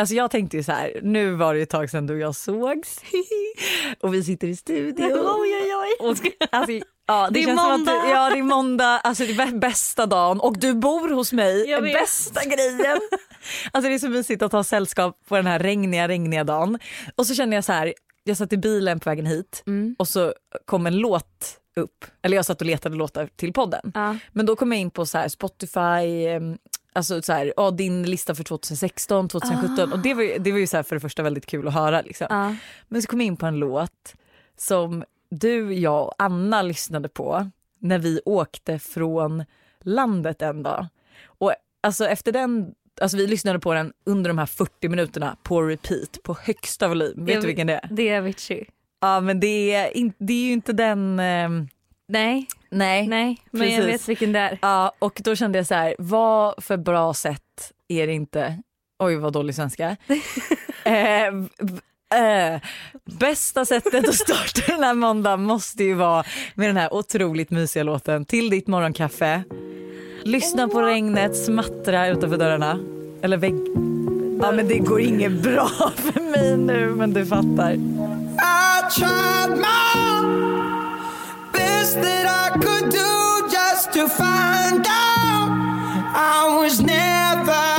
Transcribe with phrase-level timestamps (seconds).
[0.00, 2.34] alltså jag tänkte ju så här, nu var det ett tag sedan du och jag
[2.36, 3.00] sågs
[4.00, 5.12] och vi sitter i studion.
[5.12, 6.08] Oj, oj, oj.
[6.08, 6.16] Och,
[6.50, 6.72] alltså,
[7.06, 7.92] ja, det, Det är känns som måndag.
[7.92, 11.32] Att du, ja det är måndag, alltså det är bästa dagen och du bor hos
[11.32, 12.98] mig, bästa grejen.
[13.72, 16.78] Alltså det är så mysigt att ha sällskap på den här regniga regniga dagen.
[17.16, 17.94] Och så känner jag så här,
[18.24, 19.96] jag satt i bilen på vägen hit Mm.
[19.98, 23.92] och så kom en låt upp, eller jag satt och letade låtar till podden.
[23.94, 24.16] Ja.
[24.32, 26.26] Men då kom jag in på så här Spotify,
[26.92, 30.58] alltså så här, ja, din lista för 2016, 2017 och det var, ju- det var
[30.58, 32.00] ju så här för det första väldigt kul att höra.
[32.00, 32.26] Liksom.
[32.30, 32.54] Ja.
[32.88, 34.14] Men så kom jag in på en låt
[34.56, 39.44] som du, jag och Anna lyssnade på när vi åkte från
[39.80, 40.86] landet en dag.
[41.26, 45.62] Och alltså efter den, alltså vi lyssnade på den under de här 40 minuterna på
[45.62, 47.24] repeat på högsta volym.
[47.24, 47.88] Vet Jag du vilken det är?
[47.90, 48.66] Det är Avicii.
[49.00, 51.68] Ja men det är, in, det är ju inte den, ehm,
[52.08, 53.08] Nej, nej.
[53.08, 53.94] nej, men jag Precis.
[53.94, 54.58] vet vilken det är.
[54.62, 58.62] Ja och då kände jag så här, vad för bra sätt är det inte,
[58.98, 59.96] oj vad dålig svenska.
[60.84, 61.26] eh,
[62.20, 62.60] eh,
[63.04, 67.82] bästa sättet att starta den här måndagen måste ju vara med den här otroligt mysiga
[67.82, 69.42] låten Till ditt morgonkaffe.
[70.22, 72.78] Lyssna på regnet smattra utanför dörrarna.
[73.22, 73.54] Eller vägg.
[74.42, 77.76] Ja men det går inget bra för mig nu men du fattar.
[83.92, 85.50] To find out
[86.14, 87.69] I was never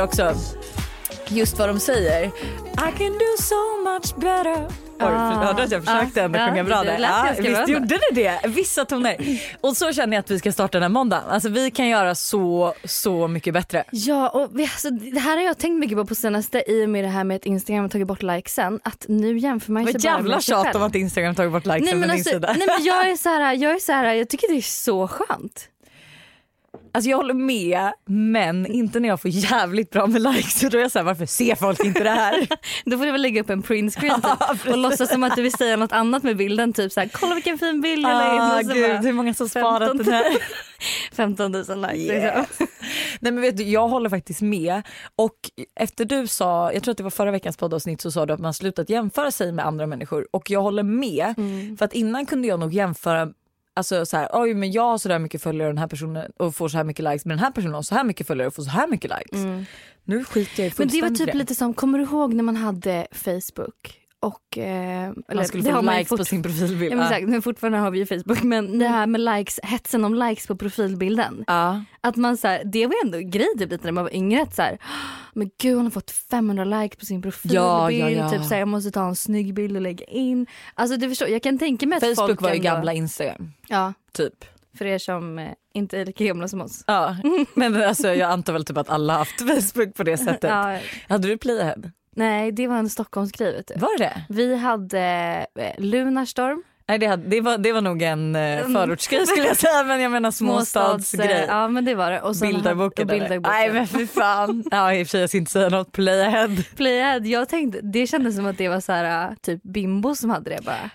[0.00, 0.34] också,
[1.28, 2.24] just vad de säger.
[2.72, 4.66] I can do so much better.
[5.02, 5.44] Ah.
[5.44, 6.98] hörde du att jag försökte Ah, ändå sjunga bra det där?
[7.00, 7.72] Ja, bra visst ändå.
[7.72, 8.48] gjorde det det?
[8.48, 9.16] Vissa toner.
[9.60, 11.24] Och så känner jag att vi ska starta den här måndagen.
[11.30, 13.84] Alltså vi kan göra så, så mycket bättre.
[13.90, 16.88] Ja och vi, alltså, det här har jag tänkt mycket på på senaste i och
[16.88, 18.80] med det här med att Instagram har tagit bort likesen.
[18.82, 20.76] Att nu jämför man sig bara jävla med sig tjat själv.
[20.76, 23.52] om att Instagram tagit bort likesen Nej men, alltså, nej men jag är så här,
[23.54, 25.68] jag är så här, jag tycker det är så skönt.
[26.92, 30.60] Alltså jag håller med men inte när jag får jävligt bra med likes.
[30.60, 32.48] Så då är jag såhär varför ser folk inte det här?
[32.84, 35.52] Då får du väl lägga upp en printscreen typ, och låtsas som att du vill
[35.52, 36.72] säga något annat med bilden.
[36.72, 38.40] Typ så här, kolla vilken fin bild jag la in.
[38.40, 40.24] Ah, Och så gud hur många som sparat 15 den här.
[41.12, 41.94] 15 000likes.
[42.00, 42.46] Yes.
[42.48, 42.66] Liksom.
[43.20, 44.82] Nej men vet du, jag håller faktiskt med.
[45.16, 45.34] Och
[45.80, 48.40] efter du sa, jag tror att det var förra veckans poddavsnitt så sa du att
[48.40, 51.34] man slutat jämföra sig med andra människor och jag håller med.
[51.38, 51.76] Mm.
[51.76, 53.28] För att innan kunde jag nog jämföra
[53.80, 56.32] Alltså så här, oj men jag har så där mycket följare och den här personen
[56.36, 58.46] och får så här mycket likes men den här personen har så här mycket följare
[58.48, 59.40] och får så här mycket likes.
[60.04, 60.74] Nu skiter jag i Mm.
[60.78, 63.99] Men det var typ lite som, kommer du ihåg när man hade Facebook?
[64.22, 66.92] Och, eh, Man skulle få har likes på sin profilbild.
[66.92, 68.42] Ja, exakt, men fortfarande har vi ju Facebook.
[68.42, 71.44] Men det här med likes, hetsen om likes på profilbilden.
[71.46, 71.84] Ja.
[72.00, 74.42] Att man så här, det var ändå en grej typ lite när man var yngre.
[74.42, 74.78] Att så här,
[75.34, 77.62] men gud hon har fått 500 likes på sin profilbild.
[77.64, 78.30] Ja, ja.
[78.30, 80.46] Typ så här, jag måste ta en snygg bild och lägga in.
[80.74, 83.52] Alltså du förstår, jag kan tänka mig att Facebook folk var ju ändå- gamla Instagram
[83.68, 84.44] Ja, typ.
[84.78, 86.84] för er som eh, inte är lika gamla som oss.
[86.86, 87.16] Ja.
[87.54, 90.50] Men alltså, jag antar väl typ att alla haft Facebook på det sättet.
[90.50, 90.78] Ja,
[91.08, 91.76] Hade du Playhead?
[92.20, 93.74] Nej, det var en Stockholmsgrej vet du.
[93.80, 94.22] Var det?
[94.28, 95.00] Vi hade
[95.54, 96.62] eh, Lunarstorm.
[96.88, 100.00] Nej det, hade, det, var, det var nog en eh, förortsgrej skulle jag säga men
[100.00, 101.30] jag menar småstadsgrej.
[101.32, 102.20] eh, Ja men det var det.
[102.20, 103.06] Och bilderboken.
[103.42, 104.64] Nej men för fan.
[104.70, 106.56] Ja i och för sig jag ska inte säga något playhead.
[106.76, 110.50] Playhead, jag tänkte, det kändes som att det var så här, typ bimbo som hade
[110.50, 110.90] det bara.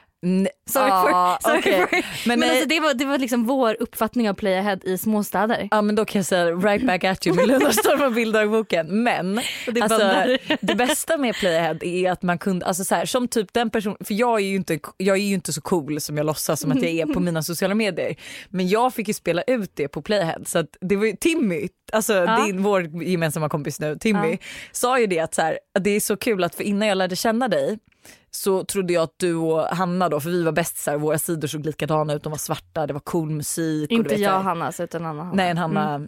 [0.70, 1.80] Sorry ja, for, sorry okej.
[1.88, 2.28] for.
[2.30, 5.68] Men, Men, alltså, det, var, det var liksom vår uppfattning av Playhead i småstäder.
[5.72, 9.04] Ja men då kan jag säga right back at you med Lunarstorm och bilddagboken.
[9.04, 9.36] Men
[9.68, 13.54] det alltså, det bästa med Playhead är att man kunde, alltså så här, som typ
[13.54, 16.26] den person, för jag är, ju inte, jag är ju inte så cool som jag
[16.26, 18.16] låtsas som att jag är på mina sociala medier.
[18.50, 21.68] Men jag fick ju spela ut det på Playhead så att det var ju Timmy,
[21.94, 22.46] alltså Ja.
[22.46, 24.38] din, vår gemensamma kompis nu, Timmy, Ja.
[24.72, 27.16] sa ju det att, så här, det är så kul att för innan jag lärde
[27.16, 27.80] känna dig
[28.32, 31.66] så trodde jag att du och Hanna då, för vi var bästisar, våra sidor såg
[31.66, 33.90] likadana ut, de var svarta, det var cool musik.
[33.90, 34.40] och Inte så jag här.
[34.40, 35.36] Hanna alltså, utan Anna Hanna.
[35.36, 36.08] Nej en Hanna,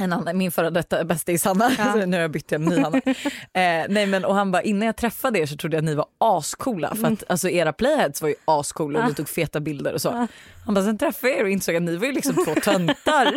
[0.00, 1.94] en annan, min före detta bästis Hanna, Ja.
[2.06, 2.98] nu har jag bytt till en ny Hanna.
[3.52, 5.94] eh, nej men och han bara innan jag träffade er så trodde jag att ni
[5.94, 9.94] var ascoola för att alltså era playheads var ju ascoola och ni tog feta bilder
[9.94, 10.26] och så.
[10.66, 13.34] Han bara sen träffade jag er och insåg att ni var ju liksom två töntar.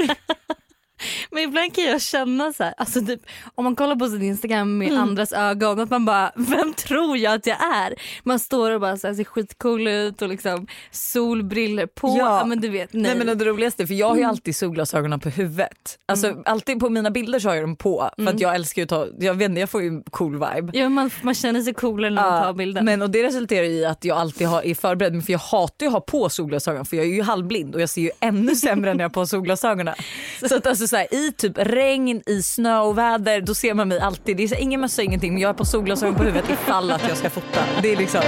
[1.32, 3.22] Men ibland kan jag känna så här, alltså typ,
[3.56, 7.34] om man kollar på sin Instagram med andras ögon att man bara, vem tror jag
[7.34, 7.94] att jag är?
[8.24, 12.16] Man står och bara så här, ser skitcool ut och liksom solbriller på.
[12.20, 12.46] Ja.
[12.46, 13.16] Men du vet, nej.
[13.16, 16.00] Nej men det roligaste för jag har ju alltid solglasögonen på huvudet.
[16.06, 18.90] Alltså alltid på mina bilder så har jag dem på för att jag älskar att
[18.90, 20.78] ta, jag vet inte jag får ju cool vibe.
[20.80, 22.86] ja, man, man känner sig coolare när man Ja, tar bilden.
[22.86, 25.88] Men och det resulterar i att jag alltid har, är förberedd för jag hatar ju
[25.88, 28.94] att ha på solglasögon för jag är ju halvblind och jag ser ju ännu sämre
[28.94, 29.96] när jag har på solglasögonen.
[30.50, 33.88] Så att alltså så här, i typ regn, i snö och väder då ser man
[33.88, 34.38] mig alltid.
[34.38, 36.92] Det är så här, ingen mössa ingenting men jag har på solglasögon på huvudet ifall
[36.92, 37.64] att jag ska fota.
[37.82, 38.22] Det är liksom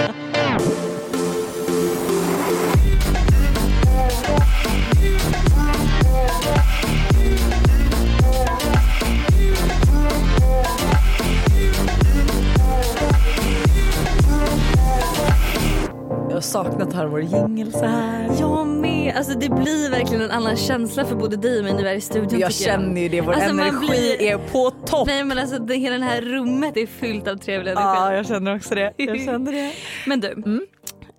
[16.43, 18.29] saknat att höra vår jingel så här.
[18.39, 19.13] Jag med.
[19.17, 21.93] Alltså det blir verkligen en annan känsla för både dig och mig när vi är
[21.95, 22.39] i studion.
[22.39, 25.07] Jag känner ju det, vår Alltså, energi blir- är på topp.
[25.07, 27.87] Nej men alltså det, hela det här rummet är fyllt av trevlig energi.
[27.87, 28.93] Ja, jag känner också det.
[28.97, 29.71] Jag känner det.
[30.07, 30.27] Men du.
[30.31, 30.61] Mm.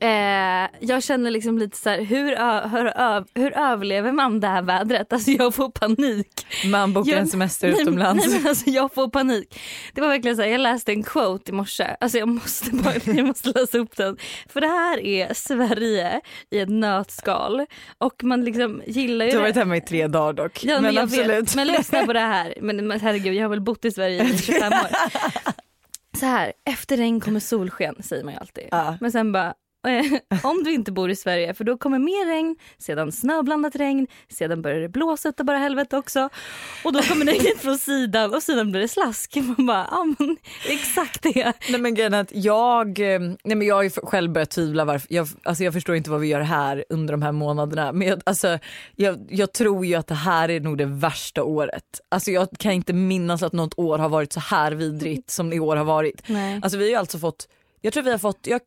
[0.01, 2.27] Eh, jag känner liksom lite så här, hur,
[2.69, 5.13] hur, hur överlever man det här vädret?
[5.13, 6.47] Alltså jag får panik.
[6.67, 8.27] Man bokar Jag- en semester nej, utomlands.
[8.27, 9.61] Nej, men alltså, jag får panik.
[9.95, 11.97] Det var verkligen så här, jag läste en quote i morse.
[12.01, 14.17] Alltså jag måste, bara, jag måste läsa upp den.
[14.49, 16.21] För det här är Sverige
[16.51, 17.67] i ett nötskal.
[17.99, 19.49] Och man liksom gillar ju Du har det.
[19.49, 20.65] varit hemma i tre dagar dock.
[20.65, 21.29] Ja, men, men jag absolut.
[21.29, 22.55] Vet, men lyssna på det här.
[22.61, 24.89] Men, men herregud, jag har väl bott i Sverige i 25 år.
[26.19, 28.65] Så här, efter regn kommer solsken säger man ju alltid.
[28.71, 28.97] Ja.
[29.01, 29.55] Men sen bara,
[30.43, 34.63] om du inte bor i Sverige för då kommer mer regn, sedan snöblandat regn, sedan
[34.63, 36.29] börjar det blåsa utav bara helvete också.
[36.85, 39.37] Och då kommer regnet från sidan och sedan blir det slask.
[39.37, 40.37] Man bara, ja men
[40.69, 41.53] exakt det.
[41.71, 45.15] Nej men grejen att jag, eh, nej men jag har ju själv börjat tvivla varför,
[45.15, 48.21] jag, alltså jag förstår inte vad vi gör här under de här månaderna men jag,
[48.27, 48.59] alltså,
[48.97, 52.01] jag, jag tror ju att det här är nog det värsta året.
[52.09, 55.61] Alltså jag kan inte minnas att något år har varit så här vidrigt som i
[55.61, 56.23] år har varit.
[56.27, 56.61] Nej.
[56.63, 57.49] Alltså vi har ju alltså fått,
[57.81, 58.61] jag tror vi har fått jag,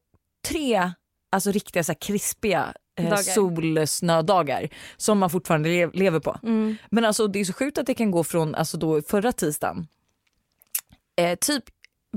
[0.48, 0.92] tre
[1.32, 3.18] alltså riktiga så här krispiga eh, Dagar.
[3.24, 6.38] solsnödagar som man fortfarande le- lever på.
[6.44, 6.78] Mm.
[6.92, 9.88] Men alltså det är så sjukt att det kan gå från alltså då förra tisdagen,
[11.22, 11.64] eh, typ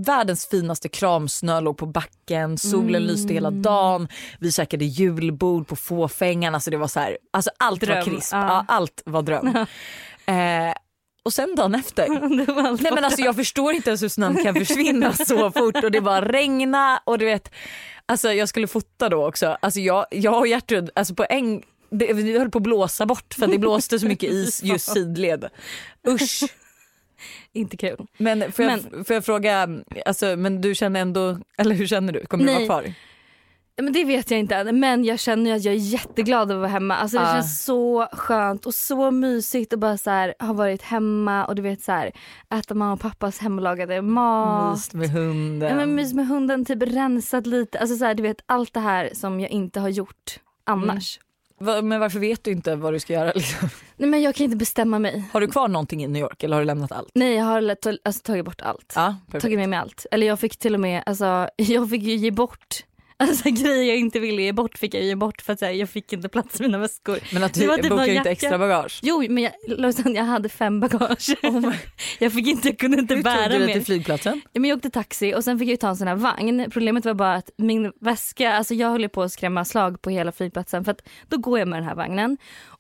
[0.01, 4.09] världens finaste kramsnö låg på backen, solen lyste hela dagen,
[4.39, 8.33] vi käkade julbord på fåfängan, alltså det var så här, alltså allt var Dröm, krisp,
[8.33, 8.39] ja.
[8.47, 9.47] ja, allt var dröm.
[10.27, 10.75] eh,
[11.23, 12.09] och sen dagen efter
[12.55, 15.91] var Nej men alltså jag förstår inte ens hur snön kan försvinna så fort och
[15.91, 17.51] det bara regna och du vet,
[18.11, 22.13] alltså jag skulle fota då också, alltså jag, jag och Gertrud, alltså på en det,
[22.13, 25.49] vi höll på att blåsa bort för det blåste så mycket is just sidled.
[26.09, 26.43] Usch.
[27.53, 28.07] Inte kul.
[28.17, 29.69] Men får jag, får jag fråga,
[30.07, 32.27] alltså, men du känner ändå, eller hur känner du?
[32.27, 32.69] Kommer du Nej.
[32.69, 32.95] vara kvar?
[33.83, 34.81] Men det vet jag inte än.
[34.81, 36.97] Men jag känner att jag är jätteglad att vara hemma.
[36.97, 37.33] Alltså det Ja.
[37.33, 41.63] känns så skönt och så mysigt att bara så här, ha varit hemma och du
[41.63, 42.13] vet så här,
[42.55, 44.75] äta mamma och pappas hemlagade mat.
[44.77, 45.69] Myst med hunden.
[45.69, 47.79] Ja, men mys med hunden, typ rensat lite.
[47.79, 51.21] Alltså så här, du vet allt det här som jag inte har gjort annars.
[51.63, 53.33] Va- Men varför vet du inte vad du ska göra?
[53.35, 53.69] Liksom?
[53.97, 55.25] Nej men jag kan inte bestämma mig.
[55.33, 57.11] Har du kvar någonting i New York eller har du lämnat allt?
[57.15, 58.89] Nej jag har alltså, tagit bort allt.
[58.95, 59.43] Perfekt.
[59.43, 60.07] Tagit med mig allt.
[60.11, 62.85] Eller jag fick till och med, alltså jag fick ju ge bort
[63.21, 65.89] Alltså grejer jag inte ville ge bort fick jag ge bort för att här, jag
[65.89, 67.19] fick inte plats i mina väskor.
[67.33, 69.01] Men att du typ någon ju inte extra bagage.
[69.03, 71.29] Jo men jag, Lojsan, jag hade fem bagage.
[72.19, 73.75] jag fick inte, jag kunde inte Hur bära tog du dig mer.
[73.75, 74.41] till flygplatsen?
[74.53, 76.71] Ja, men jag åkte taxi och sen fick jag ta en sån här vagn.
[76.71, 80.33] Problemet var bara att min väska, alltså jag höll på att skrämma slag på hela
[80.33, 82.37] flygplatsen för att då går jag med den här vagnen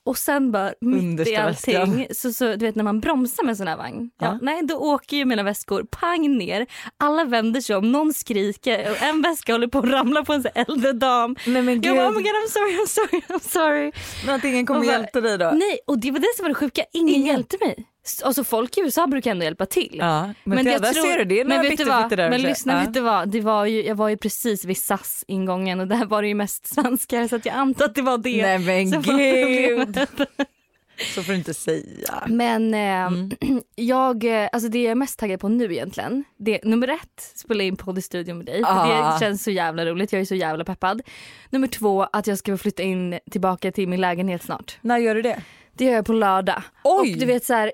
[0.06, 3.56] och sen bara mitt i allting så, så du vet när man bromsar med en
[3.56, 4.10] sån här vagn.
[4.20, 4.26] Ja.
[4.26, 4.38] Ja.
[4.42, 6.66] nej då åker ju mina väskor pang ner.
[6.96, 10.42] Alla vänder sig om, någon skriker och en väska håller på att ramla på en
[10.42, 11.36] sån äldre dam.
[11.46, 13.92] Nej men Jag bara oh god I'm sorry, I'm sorry, I'm sorry.
[14.26, 15.50] Men att ingen kommer Och hjälpa dig då?
[15.54, 17.26] Nej och det var det som var det sjuka, ingen, Ingen.
[17.26, 17.86] hjälpte mig.
[18.22, 19.96] Alltså folk i USA brukar ändå hjälpa till.
[19.98, 22.10] Ja, men, det, jag där tror- ser du, det är men vet du vad?
[22.10, 22.80] där Men lyssna, Ja.
[22.80, 23.28] vet du vad?
[23.28, 26.34] Det var ju, jag var ju precis vid SAS ingången och där var det ju
[26.34, 28.42] mest svenskar så att jag antar att det var det.
[28.42, 29.98] Nej men gud,
[31.14, 32.24] så får du inte säga.
[32.26, 33.30] Men eh, Mm.
[33.74, 37.32] jag, eh, alltså det jag är mest taggad på nu egentligen, det är nummer ett,
[37.34, 38.62] spela in podd i studion med dig.
[38.64, 39.12] Ah.
[39.12, 41.02] Det känns så jävla roligt, jag är så jävla peppad.
[41.50, 44.78] Nummer två, att jag ska flytta in tillbaka till min lägenhet snart.
[44.80, 45.40] När gör du det?
[45.72, 46.62] Det gör jag på lördag.
[46.84, 47.12] Oj!
[47.12, 47.72] Och du vet så här,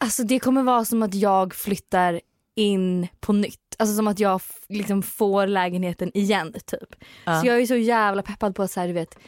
[0.00, 2.20] alltså det kommer vara som att jag flyttar
[2.56, 3.60] in på nytt.
[3.78, 6.94] Alltså som att jag liksom får lägenheten igen typ.
[7.24, 7.40] Ja.
[7.40, 9.18] Så jag är så jävla peppad på att så här, du vet,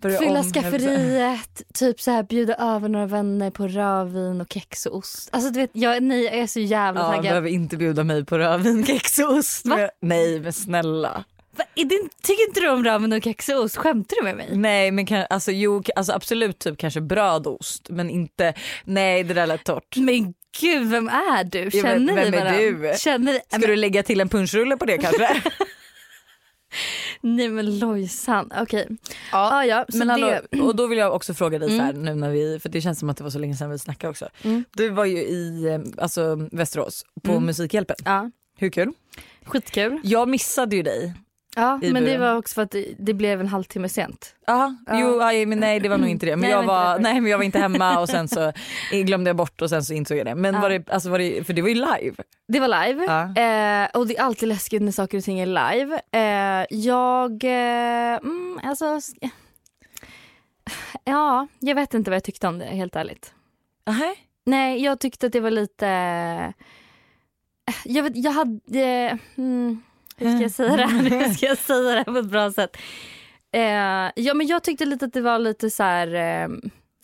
[0.00, 4.86] Börja fylla om, skafferiet, typ så här bjuda över några vänner på rödvin och kex
[4.86, 5.28] och ost.
[5.32, 7.22] Alltså du vet, jag, nej, jag är så jävla Ja, du taggad.
[7.30, 9.64] behöver inte bjuda mig på rödvin, kex och ost.
[9.64, 11.24] Men- Nej men snälla.
[11.56, 13.76] Va, är det, tycker inte du om ramen och kexost?
[13.76, 14.48] Skämtar du med mig?
[14.52, 18.54] Nej men kan, alltså, jo, alltså absolut typ kanske brödost men inte,
[18.84, 19.96] nej det där lät torrt.
[19.96, 21.70] Men gud, vem är du?
[21.70, 22.92] Känner vem ni är varandra?
[22.92, 22.98] du?
[22.98, 23.40] Känner?
[23.48, 25.42] Ska du lägga till en punschrulle på det kanske?
[27.20, 28.88] Nej men Lojsan, okej.
[29.32, 31.90] Ja, Ah, ja, men hallå, det- och då vill jag också fråga dig så här,
[31.90, 32.02] Mm.
[32.04, 34.10] nu när vi, för det känns som att det var så länge sedan vi snackade
[34.10, 34.28] också.
[34.42, 34.64] Mm.
[34.76, 37.44] Du var ju i eh, alltså, Västerås på Mm.
[37.46, 37.96] Musikhjälpen.
[38.04, 38.92] Ja, Hur kul?
[39.44, 40.00] skitkul.
[40.04, 41.14] Jag missade ju dig.
[41.56, 42.20] Ja, men det buren.
[42.20, 44.34] var också för att det, det blev en halvtimme sent.
[44.46, 45.00] Ja, Ja.
[45.00, 46.32] jo, aj, men nej det var nog inte det.
[46.36, 47.02] Men Nej, jag det var det.
[47.02, 48.52] nej men jag var inte hemma och sen så
[49.04, 50.34] glömde jag bort och sen så insåg jag det.
[50.34, 50.60] Men Ja.
[50.60, 52.14] var det, alltså var det, för det var ju live.
[52.48, 53.22] Det var live Ja.
[53.22, 56.00] eh, och det är alltid läskigt när saker och ting är live.
[56.12, 59.00] Eh, jag, eh, mm, alltså,
[61.04, 63.34] ja, jag vet inte vad jag tyckte om det helt ärligt.
[63.86, 64.14] Aha.
[64.44, 65.86] Nej, jag tyckte att det var lite,
[67.84, 69.82] jag vet, jag hade, mm,
[70.22, 71.02] hur ska jag säga det här?
[71.10, 72.76] Hur ska jag säga det på ett bra sätt?
[73.54, 73.62] Eh,
[74.24, 76.14] ja men jag tyckte lite att det var lite så här.
[76.14, 76.48] Eh,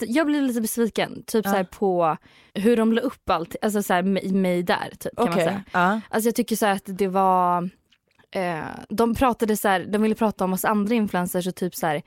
[0.01, 1.53] jag blev lite besviken typ Ja.
[1.53, 2.17] så på
[2.55, 5.45] hur de la upp allt, alltså så här mig, mig där typ kan man Okej.
[5.45, 5.63] säga.
[5.73, 6.01] Ja.
[6.11, 7.71] Alltså jag tycker så här att det var,
[8.31, 11.87] eh, de pratade så här, de ville prata om oss andra influencers och typ så
[11.87, 12.03] här,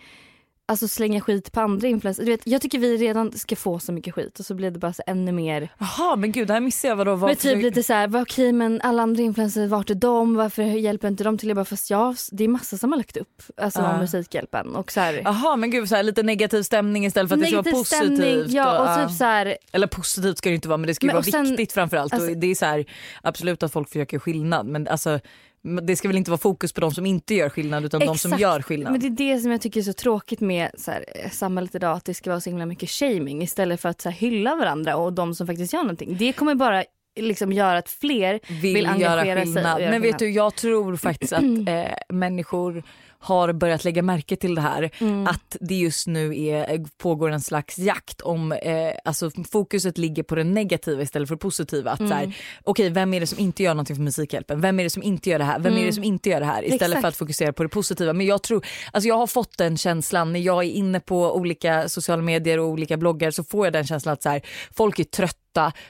[0.68, 2.25] alltså slänga skit på andra influencers.
[2.25, 4.80] Du vet, jag tycker vi redan ska få så mycket skit och så blir det
[4.80, 5.70] bara så ännu mer.
[5.80, 6.96] Jaha men gud det här missade jag.
[6.96, 9.96] Vadå, vad Men typ lite så här, vad okej men alla andra influencers, vart är
[9.96, 10.36] de?
[10.36, 11.50] Varför hjälper inte de till?
[11.50, 14.91] Jag bara, fast ja, det är massa som har lagt upp, alltså om Musikhjälpen och
[14.91, 15.22] så här.
[15.25, 17.80] Jaha men gud så här, lite negativ stämning istället för att det ska vara Negativ
[17.80, 18.18] positivt.
[18.18, 19.08] stämning, ja och ja.
[19.08, 21.24] typ så här, Eller positivt ska det inte vara men det ska ju Men vara
[21.24, 22.13] sen- viktigt framförallt.
[22.13, 22.86] alltså- och det är så här,
[23.24, 25.20] absolut att folk försöker skillnad men alltså
[25.63, 28.13] det ska väl inte vara fokus på de som inte gör skillnad utan de som
[28.13, 28.41] Exakt.
[28.41, 28.91] gör skillnad.
[28.91, 31.75] Men det är det som jag tycker är så tråkigt med så här, eh, samhället
[31.75, 34.56] idag, att det ska vara så himla mycket shaming istället för att så här, hylla
[34.56, 36.18] varandra och de som faktiskt gör någonting.
[36.20, 36.84] Det kommer bara
[37.20, 39.82] liksom göra att fler vill, vill engagera göra sig skillnad.
[39.82, 40.20] Men vet skillnad.
[40.20, 42.84] du jag tror faktiskt att eh, människor
[43.22, 44.90] har börjat lägga märke till det här.
[45.00, 45.28] Mm.
[45.28, 50.36] Att det just nu är, pågår en slags jakt om, eh, alltså fokuset ligger på
[50.36, 51.92] det negativa istället för det positiva.
[51.92, 52.18] Att så Mm.
[52.18, 54.62] här, okej vem är det som inte gör någonting för Musikhjälpen?
[54.62, 55.60] Vem är det som inte gör det här?
[55.60, 56.63] Vem är det som inte gör det här?
[56.63, 56.92] Istället Mm.
[56.92, 57.01] Exakt.
[57.01, 58.13] för att fokusera på det positiva.
[58.13, 61.90] Men jag tror, alltså jag har fått den känslan när jag är inne på olika
[61.90, 64.42] sociala medier och olika bloggar så får jag den känslan att så här,
[64.74, 65.38] folk är trötta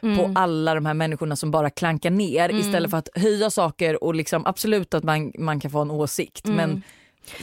[0.02, 0.18] Mm.
[0.18, 4.16] på alla de här människorna som bara klankar ner istället för att höja saker och
[4.16, 6.56] liksom absolut att man, man kan få en åsikt Mm.
[6.58, 6.82] men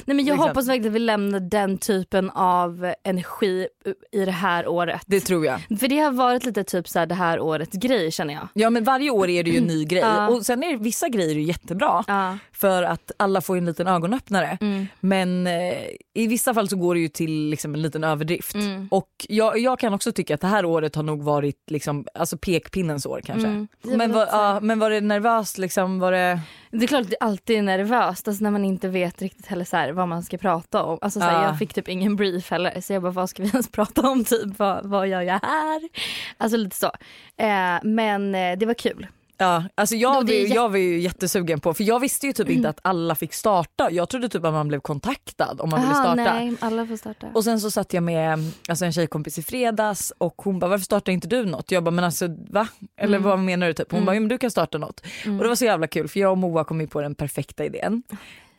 [0.04, 3.68] Nej, men jag liksom- hoppas verkligen att vi lämnar den typen av energi
[4.12, 5.02] i det här året.
[5.06, 5.60] det tror jag.
[5.80, 8.48] För det har varit lite typ så här det här årets grej känner jag.
[8.52, 10.28] Ja men varje år är det ju en ny grej Ja.
[10.28, 12.38] och sen är det, vissa grejer är ju jättebra Ja.
[12.52, 14.58] för att alla får en liten ögonöppnare.
[14.60, 14.86] Mm.
[15.00, 15.74] Men eh,
[16.14, 18.54] i vissa fall så går det ju till liksom, en liten överdrift.
[18.54, 18.88] Mm.
[18.90, 22.36] Och jag, jag kan också tycka att det här året har nog varit liksom, alltså
[22.38, 23.48] pekpinnens år kanske.
[23.48, 23.68] Mm.
[23.82, 25.98] Men, var, ja, men var det nervöst liksom?
[25.98, 26.40] Var det...
[26.70, 29.64] Det är klart att det alltid är nervöst alltså när man inte vet riktigt heller
[29.64, 30.98] så här, vad man ska prata om.
[31.00, 31.44] Alltså, så här, Ja.
[31.44, 34.24] Jag fick typ ingen brief heller så jag bara vad ska vi ens prata om
[34.24, 35.88] typ vad, vad gör jag här?
[36.36, 36.90] Alltså lite så.
[37.36, 39.06] Eh, men eh, det var kul.
[39.40, 42.32] Ja, alltså jag, var det jätte- jag var ju jättesugen på, för jag visste ju
[42.32, 43.90] typ inte att alla fick starta.
[43.90, 46.34] Jag trodde typ att man blev kontaktad om man ville Aha, starta.
[46.34, 47.26] nej, alla får starta.
[47.34, 50.84] Och sen så satt jag med alltså en tjejkompis i fredags och hon bara varför
[50.84, 51.70] startar inte du något?
[51.70, 52.68] Jag bara men alltså va?
[52.96, 53.28] Eller Mm.
[53.30, 53.90] vad menar du typ?
[53.90, 54.06] Hon Mm.
[54.06, 55.00] bara ja, men du kan starta något.
[55.24, 55.36] Mm.
[55.38, 57.64] Och det var så jävla kul för jag och Moa kom ju på den perfekta
[57.64, 58.02] idén.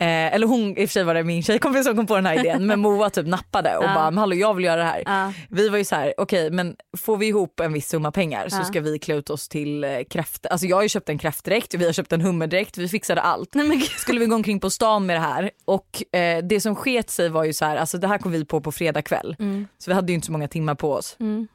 [0.00, 2.26] Eh, eller hon, i och för sig var det min tjejkompis som kom på den
[2.26, 3.94] här idén men Moa typ nappade och Ja.
[3.94, 5.02] bara hallå jag vill göra det här.
[5.06, 5.32] Ja.
[5.48, 8.56] Vi var ju så här, okej men får vi ihop en viss summa pengar så
[8.56, 8.64] Ja.
[8.64, 10.46] ska vi klä ut oss till eh, kräft.
[10.46, 13.54] Alltså jag har ju köpt en kräftdräkt, vi har köpt en hummerdräkt, vi fixade allt.
[13.54, 13.80] Nej, men.
[13.80, 17.28] Skulle vi gå omkring på stan med det här och eh, det som sket sig
[17.28, 19.66] var ju så här, alltså det här kom vi på på fredag kväll Mm.
[19.78, 21.16] så vi hade ju inte så många timmar på oss.
[21.20, 21.48] Mm.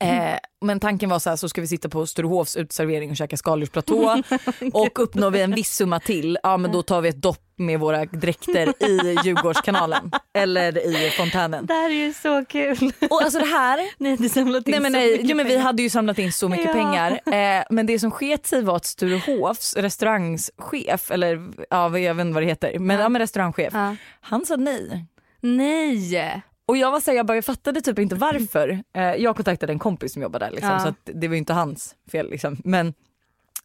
[0.00, 3.36] Eh, men tanken var så här, så ska vi sitta på Sturehovs uteservering och käka
[3.36, 4.22] skaldjursplatå
[4.72, 7.80] och uppnår vi en viss summa till, ja men då tar vi ett dopp med
[7.80, 11.66] våra dräkter i Djurgårdskanalen eller i fontänen.
[11.66, 12.92] Det här är ju så kul.
[13.10, 15.82] Och alltså det här Ni hade samlat in Nej, men nej, jo, men vi hade
[15.82, 16.72] ju samlat in så mycket Ja.
[16.72, 17.10] pengar.
[17.26, 22.34] Eh, men det som sket sig var att Sturehofs restaurangchef, eller ja, jag vet inte
[22.34, 23.02] vad det heter, men, Ja.
[23.02, 23.08] ja.
[23.08, 23.96] men restaurangchef, Ja.
[24.20, 25.06] han sa nej.
[25.40, 26.42] Nej.
[26.66, 28.82] Och jag var så här, jag, bara, jag fattade typ inte varför.
[28.96, 30.80] Eh, jag kontaktade en kompis som jobbar där liksom, Ja.
[30.80, 32.30] så det var ju inte hans fel.
[32.30, 32.56] Liksom.
[32.64, 32.94] Men,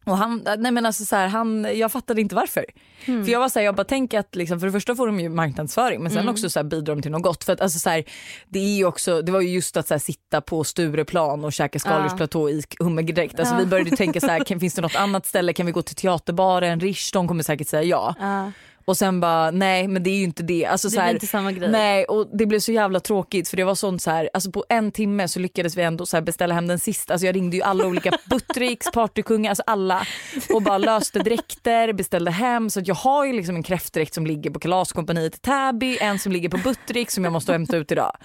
[0.06, 2.66] och han, nej men alltså så här, han, jag fattade inte varför.
[3.06, 3.26] Mm.
[3.26, 5.20] För jag var så här, jag bara tänker att liksom, för det första får de
[5.20, 6.32] ju marknadsföring men sen Mm.
[6.34, 7.44] också så här, bidrar de till något gott.
[7.44, 8.04] För att alltså så här,
[8.48, 12.50] det är också, det var ju just att så sitta på Stureplan och käka skaldjursplatå
[12.50, 13.40] i hummerdräkt.
[13.40, 13.60] Alltså Ja.
[13.60, 15.96] vi började tänka så här, kan, finns det något annat ställe, kan vi gå till
[15.96, 18.16] teaterbaren, Rish, de kommer säkert säga ja.
[18.20, 18.52] Ja.
[18.88, 20.66] Och sen bara nej men det är ju inte det.
[20.66, 21.70] Alltså, Det så här, blir inte samma grej.
[21.70, 24.66] Nej och det blev så jävla tråkigt för det var sånt så här, alltså på
[24.70, 27.14] en timme så lyckades vi ändå så beställa hem den sista.
[27.14, 30.08] Alltså jag ringde ju alla olika Buttericks, Partykungar, alltså alla
[30.54, 34.28] och bara löste dräkter, beställde hem så att jag har ju liksom en kräftdräkt som
[34.28, 37.92] ligger på Kalaskompaniet i Täby, en som ligger på Butterick som jag måste hämta ut
[37.92, 38.18] idag.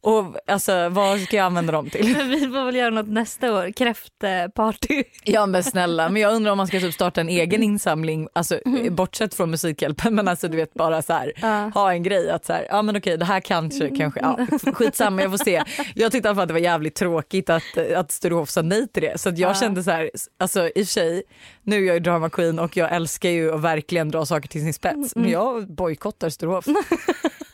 [0.00, 2.16] Och alltså vad ska jag använda dem till?
[2.16, 5.04] Men vi får väl göra något nästa år, kräftparty.
[5.24, 8.60] Ja men snälla, men jag undrar om man ska typ starta en egen insamling, alltså
[8.90, 11.70] bortsett från Musikhjälpen men alltså du vet bara så här, Ja.
[11.74, 15.22] ha en grej att så här, ja men okej det här kanske, kanske, ja skitsamma
[15.22, 15.62] jag får se.
[15.94, 18.88] Jag tyckte i alla fall att det var jävligt tråkigt att, att Sturehof sa nej
[18.88, 19.54] till det så att jag Ja.
[19.54, 21.22] kände så här, alltså i och för sig,
[21.62, 24.60] nu är jag ju drama queen och jag älskar ju att verkligen dra saker till
[24.60, 26.64] sin spets men jag bojkottar Sturehof.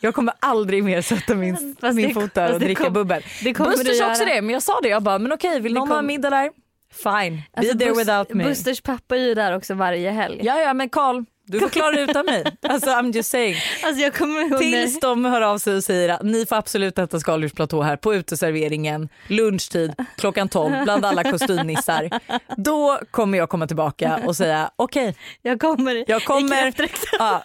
[0.01, 3.23] Jag kommer aldrig mer sätta min, Fast min det- fot där och dricka kom- bubbel.
[3.45, 6.03] det Busters också det men jag sa det, jag bara men okej vill någon ha
[6.03, 6.51] middag där?
[6.95, 8.45] Fine, Alltså, be there without me.
[8.45, 10.41] Busters pappa är ju där också varje helg.
[10.43, 12.45] Ja ja men Karl, du får klara det utan mig.
[12.69, 13.57] Alltså I'm just saying.
[13.85, 16.99] Alltså jag kommer ihåg Tills de hör av sig och säger att ni får absolut
[16.99, 22.11] äta skaldjursplatå här på uteserveringen, lunchtid, klockan 12 bland alla kostymnissar.
[22.57, 26.75] Då kommer jag komma tillbaka och säga okej, när jag kommer, jag kommer
[27.19, 27.45] ja,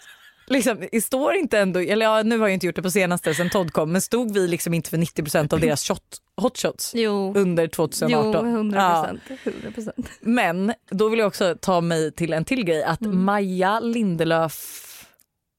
[0.50, 3.34] liksom, det står inte ändå, eller ja, nu har jag inte gjort det på senaste
[3.34, 6.02] sen Todd kom, men stod vi liksom inte för 90% av deras shot,
[6.40, 8.46] hot shots Jo, under jo 2018?
[8.46, 9.02] 100 Ja.
[9.02, 9.40] procent.
[9.44, 10.08] 100 procent.
[10.20, 13.24] Men då vill jag också ta mig till en till grej att Mm.
[13.24, 14.84] Maja Lindelöf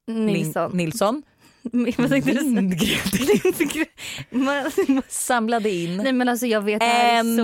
[0.08, 0.78] Lin- Nilsson.
[0.78, 1.24] Nilsson
[1.98, 2.32] Vad tänkte?
[2.32, 3.86] Lindgren
[4.30, 4.72] Man-
[5.08, 7.36] samlade in Nej men alltså jag vet det är en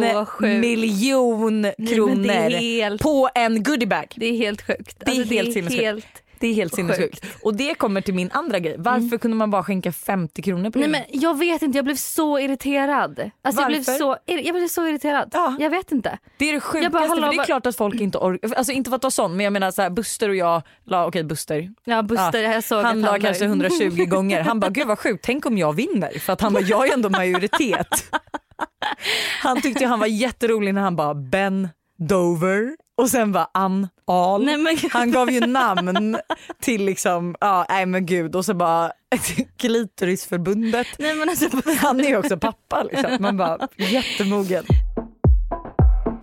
[0.61, 4.13] miljon Nej, kronor Det är helt, på en goodiebag.
[4.15, 4.95] det är helt sjukt.
[4.99, 5.83] Det är Alltså, helt sinnessjukt.
[5.83, 6.05] helt...
[6.45, 7.25] Det är helt sinnessjukt.
[7.41, 8.75] Och det kommer till min andra grej.
[8.77, 11.95] Varför kunde man bara skänka 50 kronor på Nej men jag vet inte, jag blev
[11.95, 13.31] så irriterad.
[13.41, 13.97] Alltså jag blev Varför?
[13.99, 15.29] så, jag blev så irriterad.
[15.33, 15.55] Ja.
[15.59, 16.17] Jag vet inte.
[16.37, 18.89] Det är det sjukaste, bara, hallå, det är klart att folk inte orkar, alltså inte
[18.89, 21.69] för att vara sån men jag menar så här, Buster och jag, la, okej Buster,
[21.83, 25.25] Ja Buster, jag såg han la kanske la- 120 gånger, han bara gud vad sjukt,
[25.25, 27.87] tänk om jag vinner för att han bara jag är ändå majoritet.
[29.41, 34.45] Han tyckte han var jätterolig när han bara Ben Dover och sen var Ann Ahl.
[34.45, 36.17] Nej, men, Han gav ju namn
[36.61, 38.91] till liksom, ja nej men gud och så bara
[39.57, 40.87] Klitorisförbundet.
[40.97, 41.49] nej men alltså
[41.81, 43.17] Han är ju också pappa liksom.
[43.19, 44.63] Man bara jättemogen.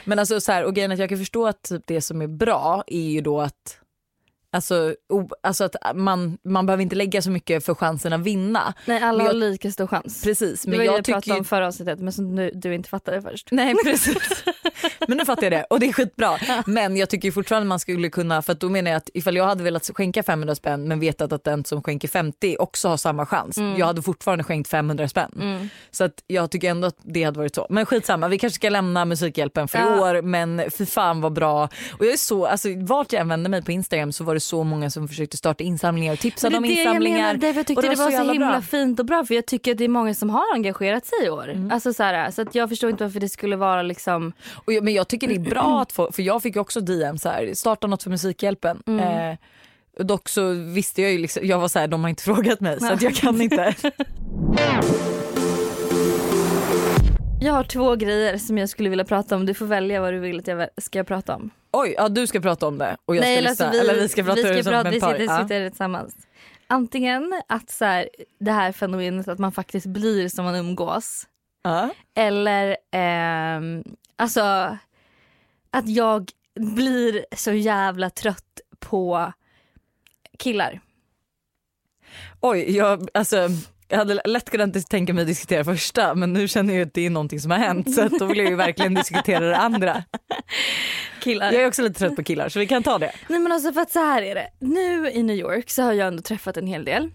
[0.05, 2.27] Men alltså så här, och grejen att jag kan förstå att typ det som är
[2.27, 3.79] bra är ju då att
[4.55, 8.75] Alltså, o, alltså att man, man behöver inte lägga så mycket för chansen att vinna.
[8.87, 10.23] nej alla Men har jag- lika stor chans.
[10.25, 11.45] Precis, det men var jag, jag jag pratade tycker om ju...
[11.45, 13.49] förra avsnittet men som du, du inte fattade först.
[13.51, 14.45] Nej precis.
[15.09, 16.39] Men nu fattar jag det och det är skitbra.
[16.67, 19.65] Men jag tycker fortfarande man skulle kunna, för då menar jag att ifall jag hade
[19.65, 23.57] velat skänka 500 spänn men vetat att den som skänker 50 också har samma chans.
[23.79, 25.39] Jag hade fortfarande skänkt 500 spänn.
[25.41, 25.69] Mm.
[25.91, 27.67] Så att jag tycker ändå att det hade varit så.
[27.71, 30.01] Men skitsamma, vi kanske ska lämna Musikhjälpen för i Ja.
[30.11, 31.65] år men fy fan vad bra.
[31.93, 34.41] Och jag är så, alltså vart jag än vände mig på Instagram så var det
[34.43, 37.35] så många som försökte starta insamlingar och tipsade om det det jag insamlingar.
[37.35, 38.61] därför jag tyckte Och det var, så, jävla himla bra.
[38.61, 41.31] fint och bra för jag tycker att det är många som har engagerat sig i
[41.31, 41.49] år.
[41.51, 41.71] Mm.
[41.71, 44.85] Alltså så, här, så att jag förstår inte varför det skulle vara liksom Och jag,
[44.85, 47.29] men jag tycker det är bra att få, för jag fick ju också DM så
[47.29, 48.83] här, starta något för Musikhjälpen.
[48.87, 49.31] Mm.
[49.31, 49.37] Eh,
[49.99, 52.61] och dock så visste jag ju liksom, jag var så här, de har inte frågat
[52.61, 53.75] mig så att jag kan inte.
[57.43, 59.47] Jag har två grejer som jag skulle vilja prata om.
[59.47, 61.51] Du får välja vad du vill att jag ska prata om.
[61.73, 63.67] Oj, ja du ska prata om det och jag ska eller lyssna.
[63.67, 65.43] alltså eller vi ska prata vi ska prata, vi sitter, Ja.
[65.43, 66.15] sitter tillsammans.
[66.67, 71.27] Antingen att så här, det här fenomenet att man faktiskt blir som man umgås.
[71.63, 71.91] Ja.
[72.15, 73.85] Eller ehm,
[74.17, 74.43] alltså
[75.71, 79.33] att jag blir så jävla trött på
[80.39, 80.81] killar.
[82.41, 83.49] Oj, jag, alltså,
[83.93, 87.07] jag hade lätt kunnat tänka mig att diskutera första men nu känner jag att det
[87.07, 90.05] är någonting som har hänt så att då vill jag ju verkligen diskutera det andra.
[91.21, 91.53] killar.
[91.53, 93.13] Jag är också lite trött på killar så vi kan ta det.
[93.29, 94.49] Nej men alltså för att så här är det.
[94.61, 97.11] Nu i New York så har jag ändå träffat en hel del.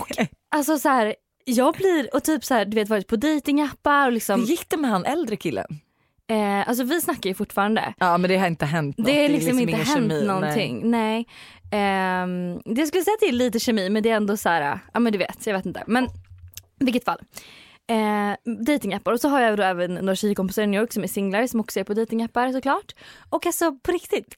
[0.00, 1.14] Och alltså så här,
[1.44, 4.68] jag blir och typ så här, du vet varit på datingappar och Hur liksom, gick
[4.68, 5.80] det med han äldre killen?
[6.28, 7.94] Eh, alltså vi snackar ju fortfarande.
[7.98, 9.06] Ja men det har inte hänt något.
[9.06, 10.26] Det har liksom, inte ingen hänt kemi, nej.
[10.26, 10.90] någonting.
[10.90, 11.26] Nej.
[11.72, 14.78] Ehm, det skulle säga att det är lite kemi men det är ändå så här,
[14.92, 15.82] ja men du vet, jag vet inte.
[15.86, 16.04] Men
[16.80, 17.18] i vilket fall.
[17.90, 21.06] Eh, datingappar och så har jag då även några tjejkompisar i New York som är
[21.08, 22.92] singlar som också är på datingappar såklart.
[23.30, 24.34] Och alltså på riktigt,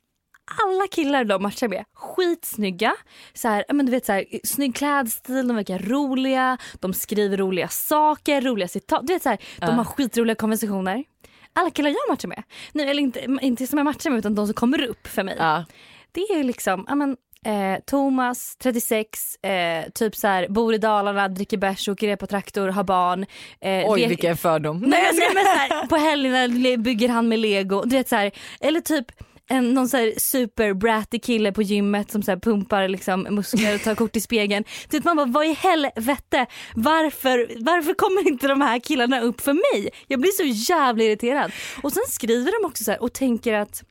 [0.65, 2.95] alla killar de matchar med, skitsnygga.
[3.35, 7.69] Så här, men du vet, så här, snygg klädstil, de verkar roliga, de skriver roliga
[7.69, 9.07] saker, roliga citat.
[9.07, 9.73] Du vet, så här, de Ja.
[9.73, 11.05] har skitroliga konversationer.
[11.53, 14.47] Alla killar jag matchar med, nej, eller inte, inte som jag matchar med utan de
[14.47, 15.37] som kommer upp för mig.
[15.39, 15.65] Ja.
[16.13, 21.29] Det är liksom, ja men eh, Thomas, 36, eh, typ så här, bor i Dalarna,
[21.29, 23.27] dricker bärs, åker ner på traktor, har barn.
[23.61, 24.79] Eh, Oj vilken fördom.
[24.79, 27.83] Nej, men, men så här, på helgerna bygger han med lego.
[27.85, 29.07] Du vet, så här, eller typ
[29.51, 33.83] en, någon så här super bratty kille på gymmet som så pumpar liksom muskler och
[33.83, 34.65] tar kort i spegeln.
[34.91, 39.53] Vet, man bara vad i helvete varför, varför kommer inte de här killarna upp för
[39.53, 39.91] mig?
[40.07, 41.53] Jag blir så jävla irriterad.
[41.83, 43.83] Och sen skriver de också så här och tänker att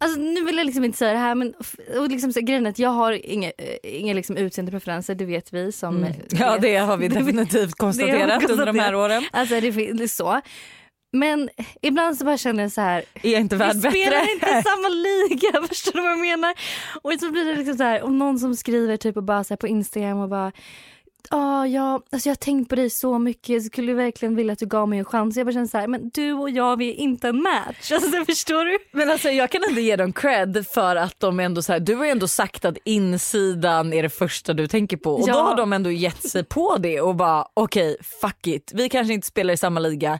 [0.00, 1.54] Alltså nu vill jag liksom inte säga det här men
[1.98, 5.52] och liksom så, grejen är att jag har inga, eh, inga liksom utseendepreferenser, det vet
[5.52, 6.10] vi som Mm.
[6.10, 9.24] eh, Ja det har vi definitivt konstaterat under de här åren.
[9.32, 10.40] Alltså det är så.
[11.12, 11.48] Men
[11.82, 14.00] ibland så bara känner jag så här, Är jag inte värd vi bättre?
[14.00, 16.54] spelar inte samma liga, förstår du vad jag menar?
[17.02, 19.56] Och så blir det liksom så här, om någon som skriver typ och bara så
[19.56, 20.52] på Instagram och bara
[21.30, 23.48] Ja, ja, alltså jag har tänkt på dig så mycket.
[23.48, 25.36] Jag skulle verkligen vilja att du gav mig en chans.
[25.36, 27.92] Jag bara känner så här, men du och jag vi är inte en match.
[27.92, 28.78] Alltså förstår du?
[28.92, 31.94] Men alltså jag kan ändå ge dem cred för att de ändå så här, du
[31.94, 35.32] har ju ändå sagt att insidan är det första du tänker på och Ja.
[35.34, 39.14] då har de ändå gett sig på det och bara okej fuck it, vi kanske
[39.14, 40.18] inte spelar i samma liga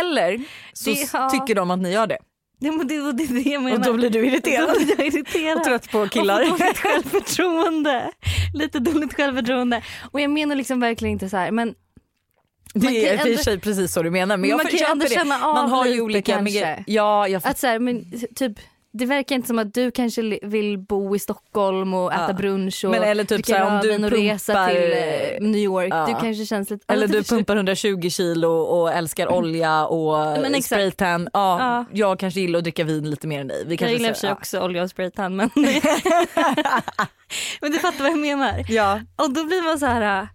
[0.00, 0.40] eller
[0.72, 1.30] så Det- ja.
[1.30, 2.18] tycker de att ni gör det
[2.60, 3.76] Det, men det, det, det jag menar.
[3.76, 5.56] och då blir du irriterad Då blir jag irriterad.
[5.58, 6.40] och trött på killar.
[6.52, 8.10] Och dåligt självförtroende.
[8.54, 9.82] Lite dåligt självförtroende.
[10.12, 11.74] Och jag menar liksom verkligen inte så här, men
[12.74, 15.04] Det är i och för sig precis så du menar men jag Man kan ändå
[15.08, 15.14] det.
[15.14, 16.84] känna av Man har ju olika, kanske.
[16.86, 18.52] ja jag att så här, men typ
[18.98, 22.32] det verkar inte som att du kanske vill bo i Stockholm och äta Ja.
[22.32, 25.50] brunch och Men eller typ dricka här, om du rödvin och resa pumpar, till eh,
[25.50, 25.88] New York.
[25.92, 26.06] ja.
[26.06, 26.92] Du kanske känns lite...
[26.92, 31.28] Eller du pumpar 120 kilo och älskar olja och Men spraytan.
[31.32, 31.84] Ja, Ja.
[31.92, 33.64] Jag kanske gillar att dricka vin lite mer än dig.
[33.66, 34.34] Vi Jag gillar sig ja.
[34.34, 35.50] också olja och spraytan men...
[37.60, 38.64] men du fattar vad jag menar.
[38.68, 39.00] Ja.
[39.16, 40.20] Och då blir man så här...
[40.22, 40.28] äh,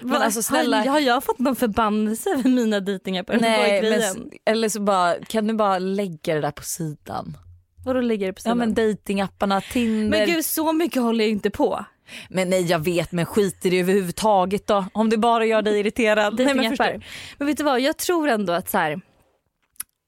[0.00, 3.82] Men alltså, snälla- Har, jag fått någon förbannelse över mina dejtingar på den här Nej,
[3.82, 4.30] men, grejen?
[4.46, 7.36] eller så bara, kan du bara lägga det där på sidan?
[7.84, 8.58] Vadå lägger det på Ja sidan?
[8.58, 10.18] men datingapparna, Tinder.
[10.18, 11.84] men gud så mycket håller jag inte på.
[12.28, 14.84] Men nej jag vet men skit i det överhuvudtaget då.
[14.92, 16.34] Om det bara gör dig irriterad.
[16.38, 17.02] Nej, men, förstår.
[17.38, 19.00] men vet du vad, jag tror ändå att så här.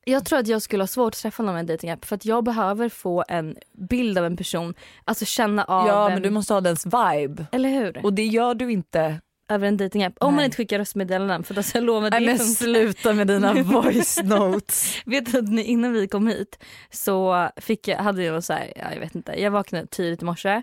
[0.04, 2.24] Jag tror att jag skulle ha svårt att träffa någon med en datingapp för att
[2.24, 3.56] jag behöver få en
[3.88, 7.46] bild av en person, alltså känna av ja en, men du måste ha dens vibe.
[7.52, 8.00] eller hur?
[8.04, 9.20] Och det gör du inte.
[9.52, 10.14] Över en datingapp.
[10.20, 13.26] Om man inte skickar röstmeddelanden för då ska jag lova det Nej men sluta med
[13.26, 14.96] dina voice notes.
[15.04, 18.92] Vet du att innan vi kom hit så fick jag, hade jag så här, ja,
[18.92, 20.62] jag vet inte, jag vaknade tidigt i morse,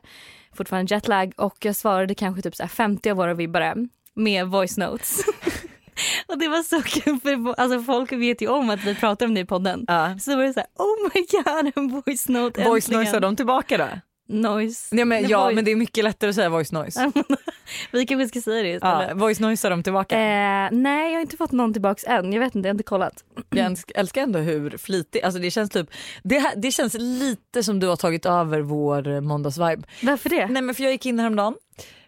[0.53, 3.75] fortfarande jetlag och jag svarade kanske typ så här 50 av våra vibbare
[4.13, 5.19] med voice notes.
[6.27, 9.33] och det var så kul för alltså folk vet ju om att vi pratar om
[9.33, 9.85] det i podden.
[9.87, 10.19] Ja.
[10.19, 13.77] Så var det så här, oh my god en voice note Voice är de tillbaka
[13.77, 13.87] då?
[14.29, 14.95] Noise.
[14.95, 17.11] Ja, men, ja voice- men det är mycket lättare att säga voice noise.
[17.91, 19.17] Vi kanske ska säga det Ja, istället.
[19.21, 20.15] voice noise är de tillbaka.
[20.15, 22.83] Eh, nej jag har inte fått någon tillbaks än, jag vet inte, jag har inte
[22.83, 23.23] kollat.
[23.49, 25.89] Jag älsk- älskar ändå hur flitig, alltså det känns typ,
[26.23, 29.83] det, här, det känns lite som du har tagit över vår eh, måndagsvibe.
[30.03, 30.47] Varför det?
[30.47, 31.53] Nej men för jag gick in häromdagen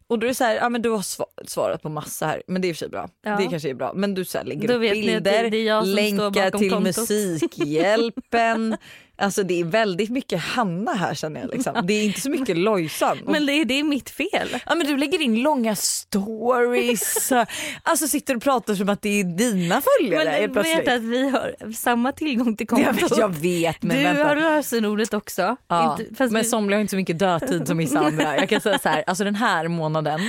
[0.07, 2.43] och då är det så här, ja men du har sva- svarat på massa här
[2.47, 3.09] men det är i och för sig bra.
[3.23, 3.35] Ja.
[3.37, 6.97] Det kanske är bra men du så här, lägger upp bilder, länkar till kontot.
[6.97, 8.77] Musikhjälpen.
[9.21, 11.83] alltså det är väldigt mycket Hanna här känner jag liksom.
[11.87, 13.17] Det är inte så mycket Lojsan.
[13.25, 14.49] Men det, det är mitt fel.
[14.65, 17.31] Ja men du lägger in långa stories,
[17.83, 20.77] alltså sitter och pratar som att det är dina följare Men du plötsligt.
[20.87, 23.11] vet att vi har samma tillgång till jag, kontot.
[23.11, 24.23] vet, jag vet men du vänta.
[24.27, 25.55] har lösenordet också.
[25.67, 28.37] Ja, Inte, men vi, somliga har inte så mycket dödtid som vissa andra.
[28.37, 30.19] Jag kan säga så här, alltså den här månaden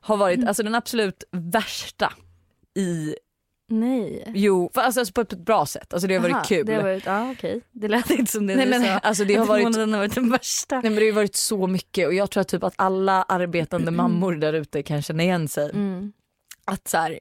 [0.00, 2.12] har varit alltså den absolut värsta
[2.78, 3.14] i,
[3.70, 4.24] Nej.
[4.34, 5.92] jo, för, alltså, alltså på ett bra sätt.
[5.94, 6.66] Alltså det har varit Aha, kul.
[6.66, 7.60] Det, har varit, ja, okej.
[7.72, 8.88] det lät inte som det Nej, men, sa.
[8.88, 10.80] alltså, det har varit månaden har varit den värsta.
[10.80, 13.90] Nej, men det har varit så mycket och jag tror att typ att alla arbetande
[13.90, 15.70] mammor där ute kan känna igen sig.
[15.70, 16.12] Mm.
[16.64, 17.20] Att så här,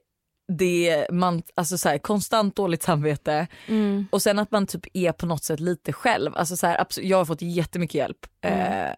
[0.58, 4.06] det man, alltså så här, konstant dåligt samvete Mm.
[4.12, 6.32] och sen att man typ är på något sätt lite själv.
[6.36, 8.90] Alltså så här, absolut, jag har fått jättemycket hjälp eh,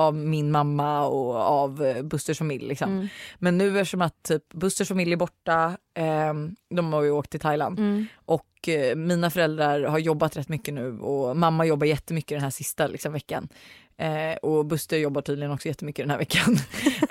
[0.00, 2.68] av min mamma och av eh, Busters familj.
[2.68, 2.90] Liksom.
[2.90, 3.08] Mm.
[3.38, 6.34] Men nu eftersom att typ Busters familj är borta, eh,
[6.74, 8.06] de har ju åkt till Thailand Mm.
[8.24, 12.50] och eh, mina föräldrar har jobbat rätt mycket nu och mamma jobbar jättemycket den här
[12.50, 13.48] sista liksom, veckan.
[14.00, 16.56] Eh, och Buster jobbar tydligen också jättemycket den här veckan.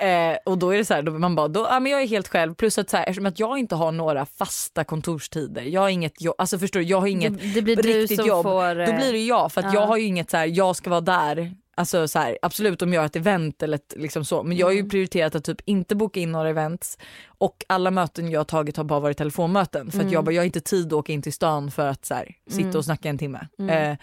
[0.00, 2.06] eh, och då är det så här, då man bara, då, ja, men jag är
[2.06, 5.80] helt själv plus att så här, eftersom att jag inte har några fasta kontorstider, jag
[5.80, 8.74] har inget jobb, alltså förstår du, jag har inget Det, det riktigt jobb, får...
[8.74, 9.80] då eh, blir det jag för att ja.
[9.80, 11.54] jag har ju inget så här, jag ska vara där.
[11.80, 14.66] Alltså så här, absolut om jag gör ett event eller ett, liksom så men jag
[14.66, 14.90] har ju Mm.
[14.90, 18.84] prioriterat att typ inte boka in några events och alla möten jag har tagit har
[18.84, 20.12] bara varit telefonmöten för att Mm.
[20.14, 22.34] jag bara, jag har inte tid att åka in till stan för att så här,
[22.46, 22.76] sitta Mm.
[22.76, 23.46] och snacka en timme.
[23.58, 23.92] Mm.
[23.92, 23.98] Eh,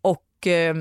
[0.00, 0.74] och eh,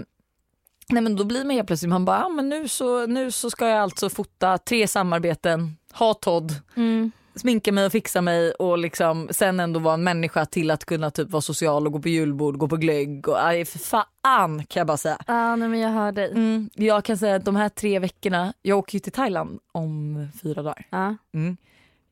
[0.89, 3.49] nej men då blir man helt plötsligt, man bara, ah, men nu så, nu så
[3.49, 7.11] ska jag alltså fota tre samarbeten, ha Todd, Mm.
[7.35, 11.11] Sminka mig och fixa mig och liksom sen ändå vara en människa till att kunna
[11.11, 14.79] typ vara social och gå på julbord, gå på glögg och aj, för fan kan
[14.79, 15.17] jag bara säga.
[15.27, 16.31] Ja, nej, men jag hör dig.
[16.31, 20.27] Mm, jag kan säga att de här tre veckorna, jag åker ju till Thailand om
[20.43, 20.85] fyra dagar.
[20.89, 21.57] Ja, Mm.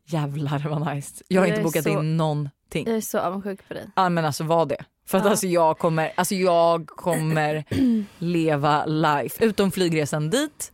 [0.10, 1.24] Jävlar vad nice.
[1.28, 2.88] Jag har Jag inte bokat så- in någonting.
[2.88, 3.86] jag är så avundsjuk på dig.
[3.96, 4.84] Ja men alltså var det.
[5.08, 5.30] För att Ja.
[5.30, 7.64] alltså jag kommer, alltså jag kommer
[8.18, 9.46] leva life.
[9.46, 10.72] Utom flygresan dit.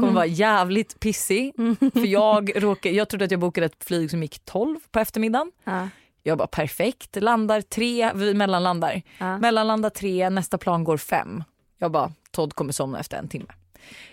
[0.00, 1.52] Kommer vara jävligt pissig.
[1.92, 5.52] För jag, råkar, jag trodde att jag bokade ett flyg som gick 12 på eftermiddagen.
[5.64, 5.88] Ja.
[6.22, 9.02] Jag bara perfekt, landar tre, vi mellanlandar.
[9.18, 9.38] Ja.
[9.38, 11.44] Mellanlandar tre, nästa plan går fem.
[11.78, 13.46] Jag bara, Todd kommer somna efter en timme.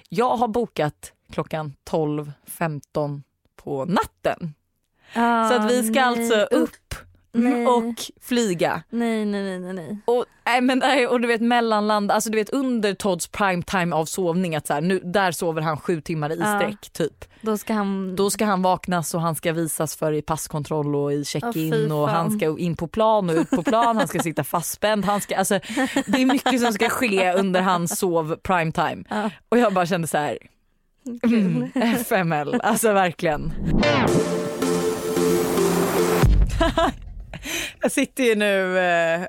[0.10, 3.22] Jag har bokat klockan 12.15
[3.56, 4.54] på natten.
[5.13, 6.48] Så att vi ska Ah, alltså nej.
[6.52, 6.83] upp
[7.36, 7.67] Nej.
[7.67, 8.84] och flyga.
[8.89, 9.98] Nej, nej, nej, nej, nej.
[10.06, 13.96] Och, nej, men, nej, och du vet mellanlanda, alltså du vet under Todds prime time
[13.96, 16.60] av sovning att så här, nu, där sover han sju timmar i Ja.
[16.60, 17.26] sträck typ.
[17.41, 18.15] Då ska han...
[18.15, 21.89] Då ska han vaknas och han ska visas för i passkontroll och i check-in fy
[21.89, 25.06] och han ska in på plan och ut på plan, han ska sitta fastspänd.
[25.06, 25.60] Han ska, alltså,
[26.06, 29.04] det är mycket som ska ske under hans sov prime time.
[29.10, 29.30] Ja.
[29.50, 30.38] Och jag bara kände så här,
[31.24, 33.54] mm, FML, alltså verkligen.
[37.82, 39.21] jag sitter ju nu eh,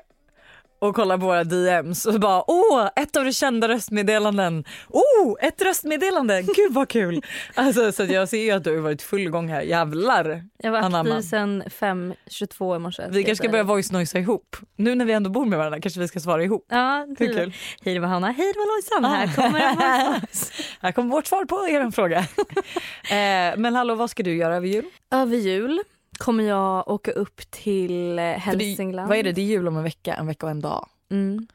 [0.79, 4.63] och kollar på våra DMs och bara åh, ett av de kända röstmeddelanden.
[4.89, 7.21] Oh, ett röstmeddelande, gud vad kul.
[7.55, 10.43] Alltså, så jag ser ju att du har varit full gång här, jävlar.
[10.57, 11.09] Jag var Anamma.
[11.09, 13.03] aktiv sen 5.22 i morse.
[13.09, 14.55] Vi kanske ska börja voice noisa ihop.
[14.75, 16.65] Nu när vi ändå bor med varandra kanske vi ska svara ihop.
[16.69, 17.35] Ja, Hur typ.
[17.35, 17.53] kul?
[17.81, 19.05] Hej det var Hanna, hej det var Lojsan.
[19.05, 19.15] Ah.
[19.15, 20.21] Här kommer en
[20.81, 22.17] Här kommer vårt svar på er fråga.
[23.09, 24.85] eh, men hallå, vad ska du göra över jul?
[25.11, 25.83] Över jul
[26.17, 29.09] kommer jag åka upp till eh, För det- Hälsingland.
[29.09, 29.31] vad är det?
[29.31, 30.87] Det är jul om en vecka, en vecka och en dag.
[31.11, 31.47] Mm.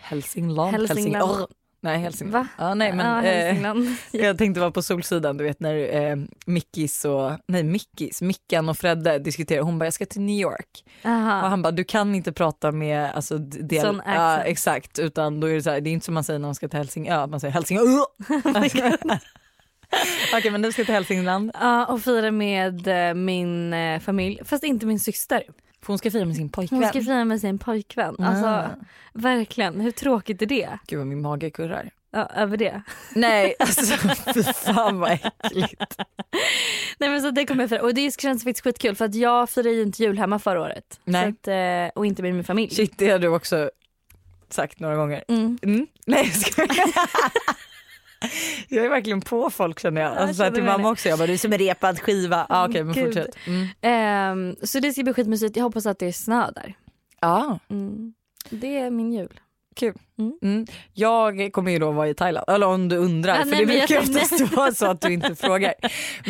[0.00, 0.72] Hälsingland?
[0.72, 1.46] Hälsingland.
[1.82, 2.46] Nej, Hälsingland.
[2.58, 3.86] Ja, nej, men, ja, eh, Hälsingland.
[4.10, 8.78] jag tänkte vara på Solsidan, du vet när eh, Mickis och, nej Mickis, Mickan och
[8.78, 9.62] Fredde diskuterar.
[9.62, 10.84] Hon bara, jag ska till New York.
[11.02, 11.48] Och Aha.
[11.48, 15.54] han bara, du kan inte prata med alltså, del, Sån ja, exakt, utan då är
[15.54, 17.40] det så här, det är inte som man säger när man ska till Hälsingö, man
[17.40, 17.80] säger Hälsingö.
[20.34, 24.64] Okej men du ska till Hälsingland, Ja, och fira med eh, min eh, familj, fast
[24.64, 25.42] inte min syster.
[25.80, 26.82] för hon ska fira med sin pojkvän.
[26.82, 28.16] Hon ska fira med sin pojkvän.
[28.18, 28.68] Alltså, Ah.
[29.12, 30.78] verkligen, hur tråkigt är det?
[30.86, 31.90] Gud vad min mage kurrar.
[32.12, 32.82] Ja, över det.
[33.14, 33.96] Nej alltså
[34.34, 35.96] fy fan vad äckligt.
[36.98, 39.50] Nej men så det kommer jag fira och det känns faktiskt skitkul för att jag
[39.50, 41.00] firade ju inte jul hemma förra året.
[41.04, 41.28] Nej.
[41.28, 42.74] Att, eh, och inte med min familj.
[42.74, 43.70] Shit det har du också
[44.48, 45.24] sagt några gånger.
[45.28, 45.58] Mm.
[45.62, 45.86] Mm.
[46.06, 46.70] Nej jag skojar.
[48.68, 50.10] Jag är verkligen på folk känner jag.
[50.12, 50.92] Ja, Alltså, känner till mamma det.
[50.92, 51.08] också.
[51.08, 52.46] Jag bara du är som en repad skiva.
[52.48, 53.04] Ah, Okej men Gud.
[53.04, 53.36] fortsätt.
[53.46, 53.66] Mm.
[53.80, 55.56] Ehm, så det ska bli skitmysigt.
[55.56, 56.74] Jag hoppas att det är snö där.
[57.20, 57.58] Ja.
[57.70, 58.14] Mm.
[58.50, 59.40] Det är min jul.
[60.42, 60.66] Mm.
[60.94, 63.74] Jag kommer ju då vara i Thailand, eller om du undrar, Ja, för nej, det
[63.74, 65.74] jag brukar oftast vara så att du inte frågar.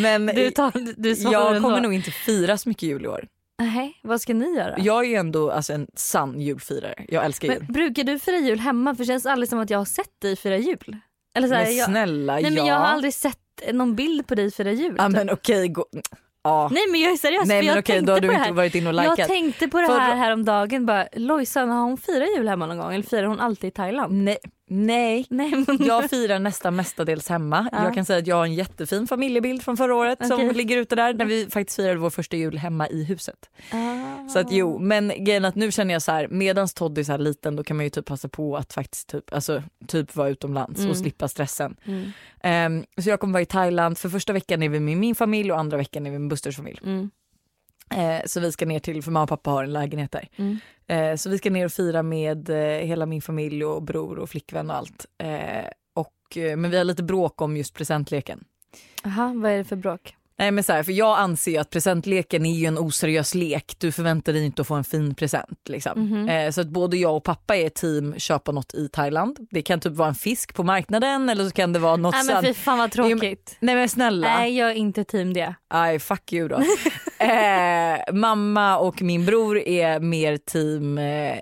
[0.00, 3.28] Men Du, tar, du jag kommer nog inte fira så mycket jul i år.
[3.58, 4.74] Nej, vad ska ni göra?
[4.78, 7.56] Jag är ju ändå alltså, en sann julfirare, jag älskar jul.
[7.60, 8.94] Men, brukar du fira jul hemma?
[8.94, 10.96] För det känns aldrig som att jag har sett dig fira jul.
[11.36, 12.50] Eller så här, Men jag, snälla, nej, ja.
[12.50, 13.36] men jag har aldrig sett
[13.72, 14.94] någon bild på dig fira jul.
[14.98, 15.16] Ja typ.
[15.16, 15.84] men okej, gå...
[16.44, 16.68] ja.
[16.72, 17.46] Nej men jag är seriös.
[17.46, 18.52] Nej för jag men okej, tänkte då har du på det inte här.
[18.52, 19.28] varit inne och Jag likat.
[19.28, 20.86] tänkte på det För- här häromdagen.
[20.86, 22.94] Bara, Lojsan, har hon firat jul hemma någon gång?
[22.94, 24.12] Eller firar hon alltid i Thailand?
[24.24, 24.38] Nej,
[24.70, 25.26] nej.
[25.30, 27.68] Nej men Jag firar nästan mestadels hemma.
[27.72, 27.84] Ja.
[27.84, 30.52] Jag kan säga att jag har en jättefin familjebild från förra året som Okej.
[30.54, 33.50] ligger ute där när vi faktiskt firade vår första jul hemma i huset.
[33.72, 34.28] Ah.
[34.28, 37.12] Så att jo, men grejen att nu känner jag så här, medans Todd är så
[37.12, 40.28] här liten då kan man ju typ passa på att faktiskt typ, alltså, typ vara
[40.28, 40.90] utomlands Mm.
[40.90, 41.76] och slippa stressen.
[41.84, 42.10] Mm.
[42.42, 45.52] Ehm, så jag kommer vara i Thailand, för första veckan är vi med min familj
[45.52, 46.80] och andra veckan är vi med Busters familj.
[46.84, 47.10] Mm.
[47.94, 50.28] Eh, så vi ska ner till, för mamma och pappa har en lägenhet där.
[50.36, 50.58] Mm.
[50.86, 54.30] Eh, så vi ska ner och fira med eh, hela min familj och bror och
[54.30, 55.06] flickvän och allt.
[55.18, 58.44] Eh, och, eh, men vi har lite bråk om just presentleken.
[59.04, 60.16] Aha, vad är det för bråk?
[60.40, 63.74] Nej men så här, för jag anser ju att presentleken är ju en oseriös lek.
[63.78, 65.68] Du förväntar dig inte att få en fin present.
[65.68, 66.00] Liksom.
[66.00, 66.28] Mhm.
[66.28, 69.38] Eh, så att både jag och pappa är team köpa något i Thailand.
[69.50, 72.34] Det kan typ vara en fisk på marknaden eller så kan det vara något Nej
[72.34, 73.56] men fy fan vad tråkigt.
[73.60, 74.26] Nej men snälla.
[74.26, 75.54] Nej jag är inte team det.
[75.68, 76.56] Aj, fuck you då.
[77.24, 81.38] eh, mamma och min bror är mer team eh,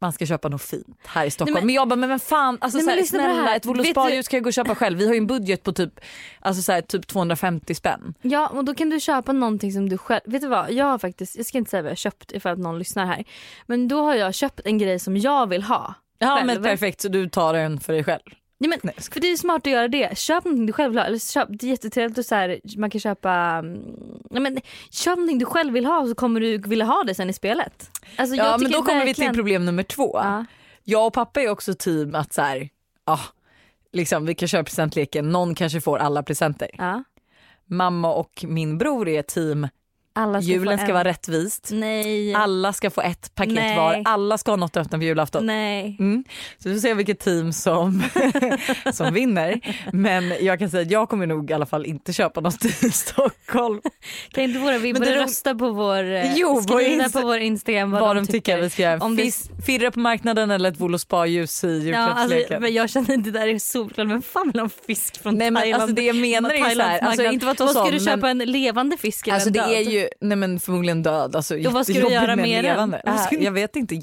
[0.00, 1.54] man ska köpa något fint här i Stockholm.
[1.54, 3.82] Nej, men, men- jag bara, men, men fan, alltså, Nej, så men snälla ett Volo
[3.82, 4.98] Vet spa du- ska jag gå och köpa själv.
[4.98, 6.00] Vi har ju en budget på typ,
[6.40, 8.14] alltså, så här, typ 250 spänn.
[8.22, 10.98] Ja och då kan du köpa någonting som du själv, vet du vad jag har
[10.98, 13.24] faktiskt, jag ska inte säga vad jag har köpt ifall att någon lyssnar här.
[13.66, 15.94] Men då har jag köpt en grej som jag vill ha.
[16.18, 16.46] Ja Själv.
[16.46, 18.22] men perfekt så du tar den för dig själv.
[18.60, 20.18] Nej, men, Nej, för det är smart att göra det.
[20.18, 21.06] Köp någonting du själv vill ha.
[21.06, 23.80] Eller köp, det är jättetrevligt att så här, man kan köpa, mm,
[24.30, 24.58] nej, men,
[24.90, 27.90] köp någonting du själv vill ha så kommer du vilja ha det sen i spelet.
[28.16, 30.10] Alltså, Ja men då kommer vi verkligen- till problem nummer två.
[30.22, 30.44] Ja.
[30.84, 32.68] Jag och pappa är också team att så här,
[33.04, 33.20] ah,
[33.92, 36.70] liksom, vi kan köra presentleken, någon kanske får alla presenter.
[36.78, 37.02] Ja.
[37.66, 39.68] Mamma och min bror är team
[40.18, 41.68] Alla ska Julen ska vara rättvist.
[41.72, 42.34] Nej.
[42.34, 43.76] Alla ska få ett paket Nej.
[43.76, 44.02] var.
[44.04, 45.46] Alla ska ha något att öppna på julafton.
[45.46, 45.96] Nej.
[46.00, 46.24] Mm.
[46.58, 48.02] Så vi får se vilket team som,
[48.92, 49.60] som vinner.
[49.92, 52.70] Men jag kan säga att jag kommer nog i alla fall inte köpa något i
[52.92, 53.80] Stockholm.
[54.32, 57.20] Kan inte våra vibbare det är ro- rösta på vår, eh, Jo, vår skriva Insta-
[57.20, 59.04] på vår Instagram vad, Vad de tycker vi ska göra.
[59.04, 62.42] Om det- Fis, Firre på marknaden eller ett Volo spa-ljus i Ja, julklappsleken.
[62.42, 64.06] alltså, men jag känner att det där är solklart.
[64.08, 65.82] Men fan vill ha fisk från Nej men Thailand?
[65.82, 68.52] alltså det jag menar är Thailands såhär, alltså inte Vad ska du köpa men, en
[68.52, 71.36] levande fisk eller Alltså det är ju, nej men förmodligen död.
[71.36, 72.72] Alltså, Ja, vad ska du göra med den?
[72.72, 73.02] levande.
[73.26, 73.94] Ska Äh, jag vet inte,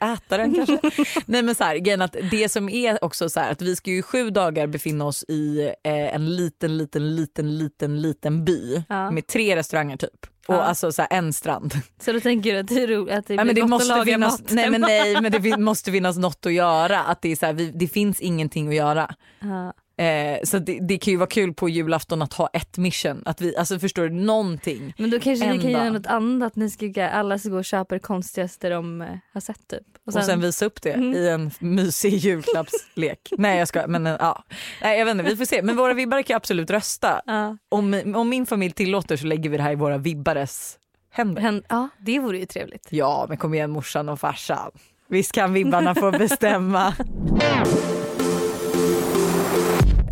[0.00, 0.78] äta den kanske.
[1.26, 3.90] nej men så här, grejen att det som är också så här att vi ska
[3.90, 9.10] ju sju dagar befinna oss i eh, en liten, liten, liten, liten, liten by Ja.
[9.10, 10.26] med tre restauranger typ.
[10.46, 10.60] Och Ja.
[10.62, 11.74] alltså så här, en strand.
[12.00, 13.70] Så då tänker du att det är roligt att det Ja, blir men det gott
[13.70, 16.98] måste att laga finnas, mat nej men nej men det måste finnas något att göra.
[17.00, 19.14] Att det, är så här, vi, det finns ingenting att göra.
[19.40, 19.72] Ja.
[20.00, 23.22] Eh, så det, det kan ju vara kul på julafton att ha ett mission.
[23.26, 24.94] Att vi, alltså förstår du, någonting.
[24.98, 26.46] Men då kanske ni kan göra något annat.
[26.46, 29.82] Att ni ska, alla ska gå och köpa det konstigaste de eh, har sett typ.
[30.06, 31.14] Och sen, visa upp det Mm.
[31.14, 33.18] i en mysig julklappslek.
[33.38, 34.44] Nej jag ska men eh, ja.
[34.82, 35.62] Nej jag vet inte, vi får se.
[35.62, 37.20] Men våra vibbare kan absolut rösta.
[37.26, 37.56] ja.
[37.68, 40.78] Om, om min familj tillåter så lägger vi det här i våra vibbares
[41.10, 41.42] händer.
[41.42, 42.86] Hen, ja, det vore ju trevligt.
[42.90, 44.70] Ja men kom igen morsan och farsan.
[45.08, 46.94] Visst kan vibbarna få bestämma.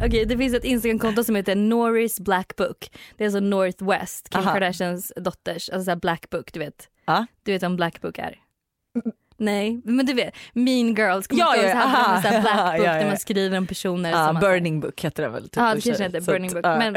[0.07, 2.91] Okej, det finns ett Instagramkonto som heter Norris Black Book.
[3.17, 4.53] Det är alltså Northwest, Kim Aha.
[4.53, 5.71] Kardashians dotters.
[5.71, 6.89] Alltså så Black Book, du vet.
[7.07, 7.27] Ja.
[7.43, 8.39] Du vet vad en Black Book är?
[9.37, 10.35] Nej, men du vet.
[10.53, 12.95] Mean Girls, kommer Ja, ja, hade de en sån Black Book ja, ja.
[12.95, 15.43] där man skriver om personer Ja, som man- burning book heter den väl?
[15.43, 16.65] Typ, Ja, det kanske heter Burning Book.
[16.65, 16.95] Men,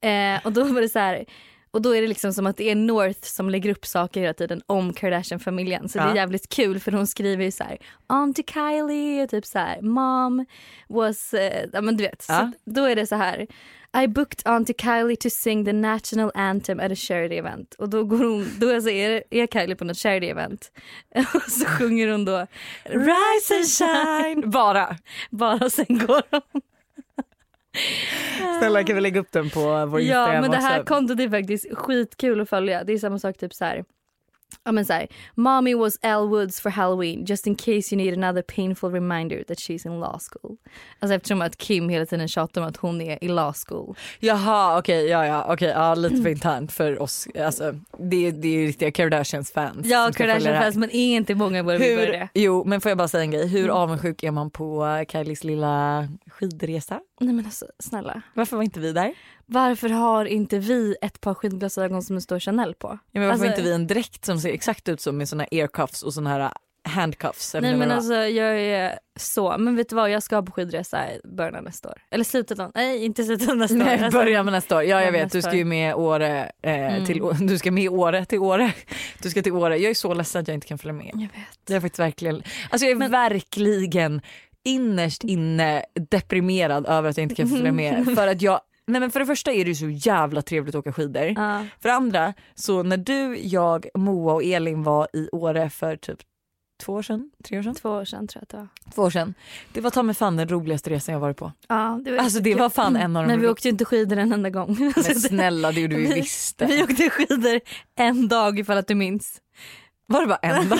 [0.36, 1.24] eh, och då var det så här,
[1.72, 4.34] och då är det liksom som att det är North som lägger upp saker hela
[4.34, 5.88] tiden om Kardashian-familjen.
[5.88, 6.10] Så det Ja.
[6.10, 9.80] är jävligt kul för hon skriver ju så här, Auntie Kylie och typ så här,
[9.82, 10.46] mom
[10.88, 12.22] was, eh, ja men du vet.
[12.22, 12.52] Så Ja.
[12.64, 13.46] då är det så här,
[14.04, 17.74] I booked Auntie Kylie to sing the national anthem at a charity event.
[17.78, 20.72] Och då går hon, då alltså är, är Kylie på något charity event.
[21.34, 22.46] Och så sjunger hon då
[22.84, 24.50] Rise and shine.
[24.50, 24.96] Bara.
[25.30, 26.62] bara sen går hon.
[28.58, 30.94] Snälla kan vi lägga upp den på vår Ja Instagram men det här också?
[30.94, 32.84] kontot är faktiskt skitkul att följa.
[32.84, 33.84] Det är samma sak typ så här.
[34.64, 35.06] Ja men så här.
[35.34, 39.58] Mommy was Elle Woods for Halloween just in case you need another painful reminder that
[39.58, 40.56] she's in law school.
[40.98, 43.96] Alltså eftersom att Kim hela tiden tjatar om att hon är i law school.
[44.20, 47.28] Jaha okej, ja ja okej, ja lite för internt för oss.
[47.40, 49.86] Alltså, det, det är ju riktiga Kardashians fans.
[49.86, 50.62] Ja som ska följa det Kardashian här.
[50.64, 52.28] fans men är inte många vibbare Hur, det?
[52.34, 53.76] jo men får jag bara säga en grej, hur Mm.
[53.76, 57.00] avundsjuk är man på Kylies lilla skidresa?
[57.22, 58.22] Nej men alltså snälla.
[58.34, 59.14] Varför var inte vi där?
[59.46, 62.88] Varför har inte vi ett par skidglasögon som det står Chanel på?
[63.12, 65.28] Ja, men varför Alltså- har inte vi en dräkt som ser exakt ut som med
[65.28, 66.52] såna här aircuffs och såna här
[66.88, 67.54] handcuffs?
[67.60, 71.20] Nej men alltså jag är så, men vet du vad jag ska på skidresa i
[71.24, 72.02] början av nästa år.
[72.10, 73.82] Eller slutet av, nej inte slutet av nästa var.
[73.82, 73.86] år.
[73.96, 74.82] Nej, Alltså, börja med nästa år.
[74.82, 77.06] Ja jag Ja, vet, du ska ju med Åre eh, Mm.
[77.06, 78.72] till, du ska med Åre till Åre.
[79.22, 79.76] Du ska till Åre.
[79.78, 81.10] Jag är så ledsen att jag inte kan följa med.
[81.14, 81.58] Jag vet.
[81.68, 84.22] Jag är faktiskt verkligen, alltså jag är Men- verkligen
[84.64, 88.04] innerst inne deprimerad över att jag inte kan följa med.
[88.14, 90.78] För att jag, nej men för det första är det ju så jävla trevligt att
[90.78, 91.24] åka skidor.
[91.24, 91.66] Ja.
[91.80, 96.18] För det andra, så när du, jag, Moa och Elin var i Åre för typ
[96.82, 98.92] två år sedan, tre år sedan, Två år sedan tror jag att det var.
[98.94, 99.34] två år sedan.
[99.72, 101.52] Det var ta mig fan den roligaste resan jag varit på.
[101.68, 103.84] Ja, det var Alltså det var fan en av de Men vi åkte ju inte
[103.84, 104.76] skidor en enda gång.
[104.78, 106.62] Men snälla det gjorde vi visst.
[106.62, 107.60] Vi åkte skidor
[107.94, 109.40] en dag ifall att du minns.
[110.12, 110.78] Var det bara en dag?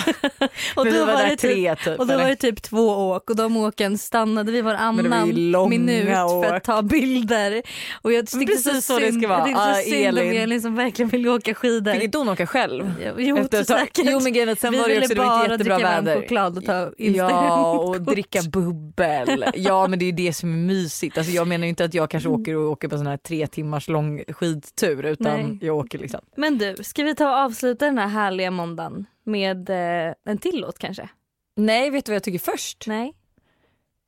[0.76, 2.00] Och då var, var det tre typ.
[2.00, 2.22] och då eller?
[2.22, 5.28] var det typ två åk och de åken stannade vi det varannan
[5.68, 7.62] minut för att ta bilder.
[8.02, 9.48] Och jag tyckte precis så, så det ska vara.
[9.48, 10.62] Jag så synd om Elin.
[10.62, 11.92] Som verkligen ville åka skidor.
[11.92, 12.92] Fick inte hon åka själv?
[13.18, 14.04] Jo, Efter säkert.
[14.10, 16.20] Jo men grejen sen vi var det ju också det bara jättebra dricka väder.
[16.20, 19.44] choklad och ta Ja och dricka bubbel.
[19.54, 21.18] Ja men det är ju det som är mysigt.
[21.18, 23.46] Alltså, jag menar ju inte att jag kanske åker och åker på sån här tre
[23.46, 25.58] timmars lång skidtur utan Nej.
[25.60, 26.20] jag åker liksom.
[26.36, 30.60] Men du, ska vi ta och avsluta den här härliga måndagen med eh, en till
[30.60, 31.08] låt kanske?
[31.56, 32.84] Nej vet du vad jag tycker först?
[32.86, 33.12] Nej?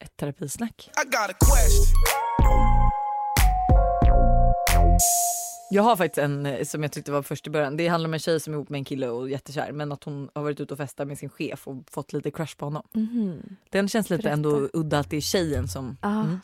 [0.05, 0.91] Ett terapisnack.
[1.05, 1.95] I got a question.
[5.71, 7.77] Jag har faktiskt en eh, som jag tyckte var först i början.
[7.77, 10.05] Det handlar om en tjej som är ihop med en kille och jättekär men att
[10.05, 12.83] hon har varit ute och festat med sin chef och fått lite crush på honom.
[12.93, 13.57] Mhm.
[13.71, 14.33] Den känns lite Berätta.
[14.35, 16.21] ändå udda att det är tjejen som Ah.
[16.21, 16.41] Mm.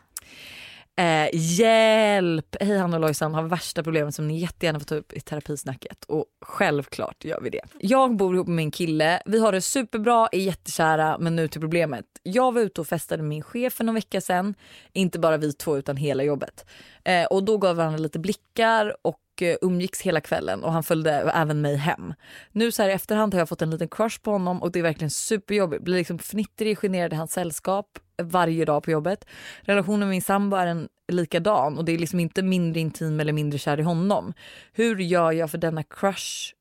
[1.01, 2.55] Eh, hjälp!
[2.59, 6.03] Hej Hanna och Lojsan har värsta problemet som ni jättegärna får ta upp i terapisnacket
[6.07, 7.61] och självklart gör vi det.
[7.79, 11.61] Jag bor ihop med min kille, vi har det superbra, är jättekära men nu till
[11.61, 12.05] problemet.
[12.23, 14.55] Jag var ute och festade med min chef för någon vecka sedan,
[14.93, 16.65] inte bara vi två utan hela jobbet.
[17.03, 21.11] Eh, och då gav varandra lite blickar och eh, umgicks hela kvällen och han följde
[21.11, 22.13] även mig hem.
[22.51, 24.79] Nu så här i efterhand har jag fått en liten crush på honom och det
[24.79, 25.83] är verkligen superjobbigt.
[25.83, 27.87] Blir liksom fnittrig, generad i hans sällskap
[28.23, 29.25] varje dag på jobbet.
[29.61, 33.33] Relationen med min sambo är en likadan och det är liksom inte mindre intim eller
[33.33, 34.33] mindre kär i honom.
[34.73, 36.53] Hur gör jag för denna crush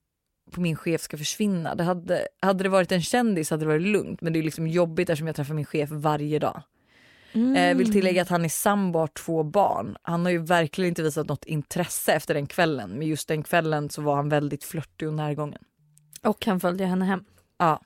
[0.50, 1.74] på min chef ska försvinna?
[1.74, 4.66] Det hade, hade det varit en kändis hade det varit lugnt men det är liksom
[4.66, 6.62] jobbigt eftersom jag träffar min chef varje dag.
[7.56, 9.96] Eh, vill tillägga att han är sambo och har två barn.
[10.02, 13.90] Han har ju verkligen inte visat något intresse efter den kvällen men just den kvällen
[13.90, 15.62] så var han väldigt flörtig och närgången.
[16.22, 17.24] Och han följde henne hem.
[17.58, 17.80] Ja.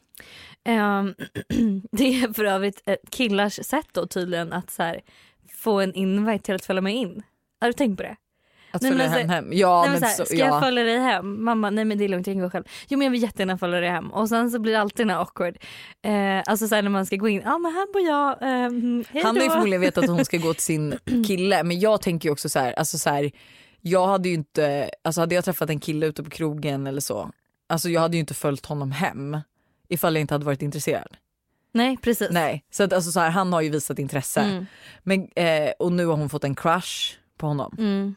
[0.65, 1.15] Ehm,
[1.93, 5.01] det är för övrigt ett killars sätt då tydligen att så här,
[5.55, 7.23] få en invite till att följa med in.
[7.61, 8.17] Har du tänkt på det?
[8.75, 9.53] Att Nej, följa hem hem.
[9.53, 10.61] Ja nej, men, så här, så, ska jag ja.
[10.61, 11.45] följa dig hem?
[11.45, 12.65] Mamma, nej men det är lugnt jag kan gå själv.
[12.89, 14.13] Jo men jag vill jättegärna följa dig hem.
[14.13, 15.57] Och sen så blir det alltid den här awkward.
[16.03, 18.37] Eh, alltså så här, när man ska gå in, ja men här bor jag,
[19.11, 22.03] hej Han har ju förmodligen vetat att hon ska gå till sin kille men jag
[22.03, 23.31] tänker ju också så här, alltså så här,
[23.81, 27.31] jag hade ju inte, alltså hade jag träffat en kille ute på krogen eller så,
[27.67, 29.39] alltså jag hade ju inte följt honom hem
[29.89, 31.17] ifall jag inte hade varit intresserad.
[31.73, 32.29] Nej precis.
[32.31, 34.41] Nej, så att alltså så här, han har ju visat intresse.
[34.41, 34.67] Mm.
[35.03, 37.75] Men, eh, och nu har hon fått en crush på honom.
[37.79, 38.15] Mm.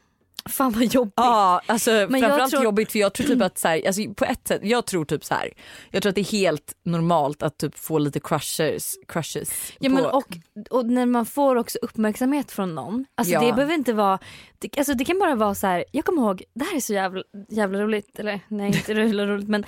[0.50, 1.14] Fan vad jobbigt.
[1.18, 4.26] Ja, alltså Men framförallt tror- jobbigt för jag tror typ att så här, alltså på
[4.26, 5.54] ett sätt, jag tror typ så här.
[5.92, 9.96] Jag tror att det är helt normalt att typ få lite crushes, crushes Ja, på,
[9.96, 10.38] men och,
[10.70, 13.06] och när man får också uppmärksamhet från någon.
[13.16, 13.42] Alltså Ja.
[13.42, 14.20] det behöver inte vara,
[14.60, 15.86] det, alltså det kan bara vara så här.
[15.92, 19.48] jag kommer ihåg, det här är så jävla, jävla roligt, eller nej inte jävla roligt
[19.50, 19.66] men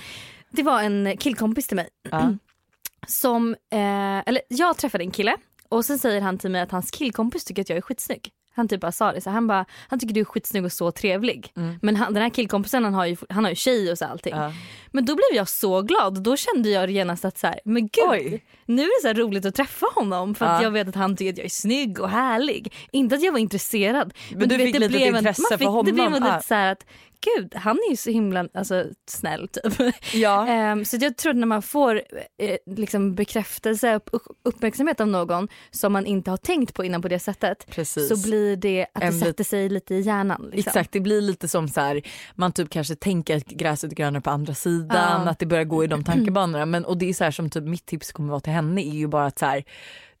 [0.50, 2.32] det var en killkompis till mig ja.
[3.06, 5.36] som, eh, eller jag träffade en kille
[5.68, 8.30] och sen säger han till mig att hans killkompis tycker att jag är skitsnygg.
[8.54, 10.90] Han typ bara sa det, så han bara, han tycker du är skitsnygg och så
[10.90, 11.52] trevlig.
[11.56, 11.78] Mm.
[11.82, 14.34] Men han, den här killkompisen han har ju, han har ju tjej och så allting.
[14.36, 14.52] Ja.
[14.92, 16.22] Men då blev jag så glad.
[16.22, 18.44] Då kände jag genast att så här, men gud, Oj.
[18.66, 20.62] nu är det så roligt att träffa honom för att Ja.
[20.62, 22.74] jag vet att han tycker att jag är snygg och härlig.
[22.92, 24.14] Inte att jag var intresserad.
[24.36, 26.28] Men du fick det lite blev en- intresse man för fick, Det blev honom.
[26.28, 26.40] Ja.
[26.42, 26.86] så här att
[27.36, 29.94] gud, han är ju så himla alltså, snäll typ.
[30.14, 30.46] Ja.
[30.48, 32.02] Ehm, så jag tror att när man får
[32.38, 37.02] eh, liksom bekräftelse och upp- uppmärksamhet av någon som man inte har tänkt på innan
[37.02, 38.08] på det sättet Precis.
[38.08, 40.50] så blir det att det En bit- sätter sig lite i hjärnan.
[40.52, 40.70] Liksom.
[40.70, 42.02] Exakt, det blir lite som så här,
[42.34, 45.30] man typ kanske tänker att gräset är grönare på andra sidan, Ja.
[45.30, 46.66] att det börjar gå i de tankebanorna.
[46.66, 48.94] Men, och det är så här som typ mitt tips kommer vara till henne är
[48.94, 49.64] ju bara att så här,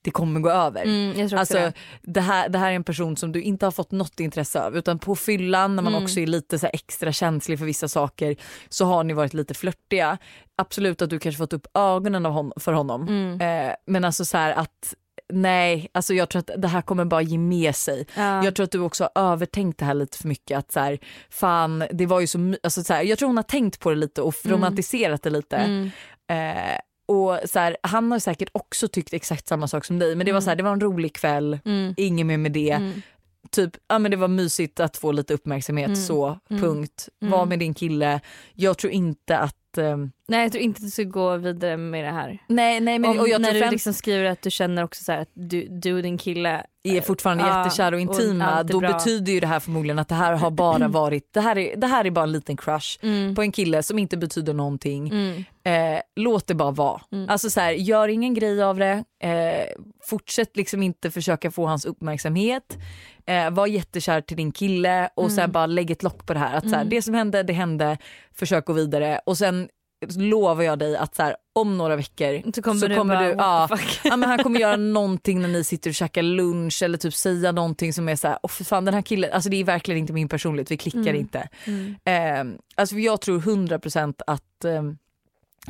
[0.02, 0.82] det kommer gå över.
[0.82, 1.72] Mm, Alltså, det.
[2.02, 4.76] det, här, det här är en person som du inte har fått något intresse av
[4.76, 6.04] utan på fyllan när man Mm.
[6.04, 8.36] också är lite så extra känslig för vissa saker
[8.68, 10.18] så har ni varit lite flörtiga.
[10.56, 13.40] Absolut att du kanske fått upp ögonen av hon, för honom Mm.
[13.68, 14.94] eh, men alltså så här att
[15.32, 18.06] nej, alltså jag tror att det här kommer bara ge med sig.
[18.16, 18.44] Ja.
[18.44, 20.58] Jag tror att du också har övertänkt det här lite för mycket.
[20.58, 20.98] Att så här,
[21.30, 23.96] fan, det var ju så, alltså så här, jag tror hon har tänkt på det
[23.96, 25.56] lite och romantiserat det lite.
[25.56, 25.90] Mm.
[26.30, 26.78] Eh,
[27.10, 30.32] och så här, han har säkert också tyckt exakt samma sak som dig men det
[30.32, 31.94] var så här, det var en rolig kväll, Mm.
[31.96, 32.70] inget mer med det.
[32.70, 33.02] Mm.
[33.50, 35.96] Typ, ja men det var mysigt att få lite uppmärksamhet Mm.
[36.00, 36.62] så, Mm.
[36.62, 37.08] punkt.
[37.22, 37.32] Mm.
[37.32, 38.20] Var med din kille.
[38.54, 42.04] Jag tror inte att, ehm, Nej jag tror inte att du ska gå vidare med
[42.04, 42.38] det här.
[42.46, 45.04] nej nej men Om, och jag när du främst liksom skriver att du känner också
[45.04, 48.44] så här att du, du och din kille är fortfarande Ja, jättekära och och intima
[48.44, 48.92] är då bra.
[48.92, 51.86] betyder ju det här förmodligen att det här har bara varit, det här är, det
[51.86, 53.34] här är bara en liten crush mm.
[53.34, 55.08] på en kille som inte betyder någonting.
[55.08, 55.44] Mm.
[55.64, 57.00] Eh, låt det bara vara.
[57.12, 57.28] Mm.
[57.28, 59.04] Alltså så här, gör ingen grej av det.
[59.22, 62.78] Eh, fortsätt liksom inte försöka få hans uppmärksamhet.
[63.26, 66.40] Eh, var jättekär till din kille och så här, bara lägg ett lock på det
[66.40, 66.56] här.
[66.56, 66.88] Att så här, Mm.
[66.88, 67.98] Det som hände, det hände.
[68.34, 69.68] Försök gå vidare och sen
[70.16, 73.26] lovar jag dig att så här, om några veckor Så kommer så du kommer bara,
[73.28, 73.68] du, ja,
[74.04, 77.52] ja, men han kommer göra någonting när ni sitter och käkar lunch eller typ säga
[77.52, 79.98] någonting som är så här, åh för fan den här killen, alltså det är verkligen
[79.98, 81.16] inte min personlighet, vi klickar Mm.
[81.16, 81.48] inte.
[81.64, 81.96] Mm.
[82.04, 84.82] Eh, alltså jag tror 100% att eh,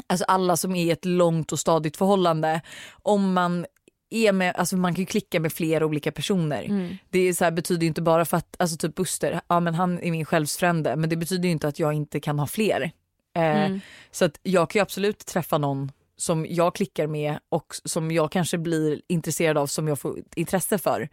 [0.07, 2.61] alltså alla som är i ett långt och stadigt förhållande,
[3.03, 3.66] om man
[4.11, 6.64] är med, alltså man kan ju klicka med flera olika personer.
[6.64, 6.97] Mm.
[7.11, 10.11] Det så här, betyder inte bara för att, alltså typ Buster, ja men han är
[10.11, 12.91] min självsfrände men det betyder ju inte att jag inte kan ha fler.
[13.37, 13.81] Eh, Mm.
[14.11, 18.33] Så att jag kan ju absolut träffa någon som jag klickar med och som jag
[18.33, 21.09] kanske blir intresserad av som jag får intresse för.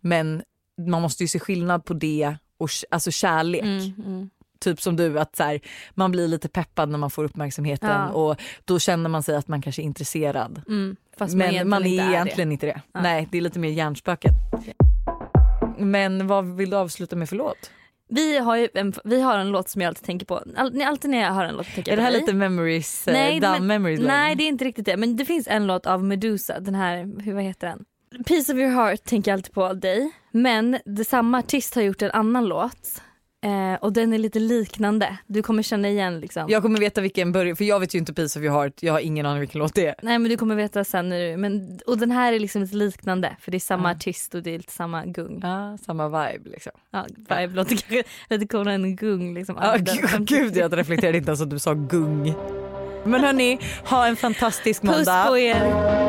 [0.00, 0.42] Men
[0.86, 3.62] man måste ju se skillnad på det och alltså kärlek.
[3.62, 3.94] Mm.
[4.06, 4.30] Mm.
[4.60, 5.60] Typ som du att så här,
[5.94, 8.08] man blir lite peppad när man får uppmärksamheten Ja.
[8.08, 10.62] och då känner man sig att man kanske är intresserad.
[10.68, 10.96] Mm.
[11.16, 12.80] Fast Men man är inte egentligen inte det.
[12.92, 13.00] Ja.
[13.00, 14.32] Nej det är lite mer hjärnspöken.
[15.78, 17.70] Men vad vill du avsluta med för låt?
[18.08, 20.42] Vi har en, vi har en låt som jag alltid tänker på.
[20.56, 22.20] All, alltid när jag hör en låt tänker Är jag det på här dig.
[22.20, 24.00] lite memories, eh, Nej, down men- memories?
[24.00, 27.22] Nej det är inte riktigt det men det finns en låt av Medusa, den här,
[27.22, 27.84] hur, vad heter den?
[28.26, 30.10] Piece of your heart tänker jag alltid på dig.
[30.30, 33.02] Men det, samma artist har gjort en annan låt.
[33.40, 35.18] Eh, och den är lite liknande.
[35.26, 36.46] Du kommer känna igen liksom.
[36.48, 38.82] Jag kommer veta vilken början, för jag vet ju inte precis of your heart.
[38.82, 39.94] jag har ingen aning vilken låt det är.
[40.02, 41.08] Nej men du kommer veta sen.
[41.08, 43.96] När du, men, och den här är liksom lite liknande för det är samma mm.
[43.96, 45.40] artist och det är lite samma gung.
[45.42, 46.72] Ja, samma vibe liksom.
[46.90, 47.46] Ja, vibe ja.
[47.46, 49.56] låter kanske lite coolare än gung liksom.
[49.60, 52.34] Ja, alltså, gud, jag reflekterade inte ens att du sa gung.
[53.04, 55.22] Men hörni, ha en fantastisk Puss måndag.
[55.22, 56.08] Puss på er.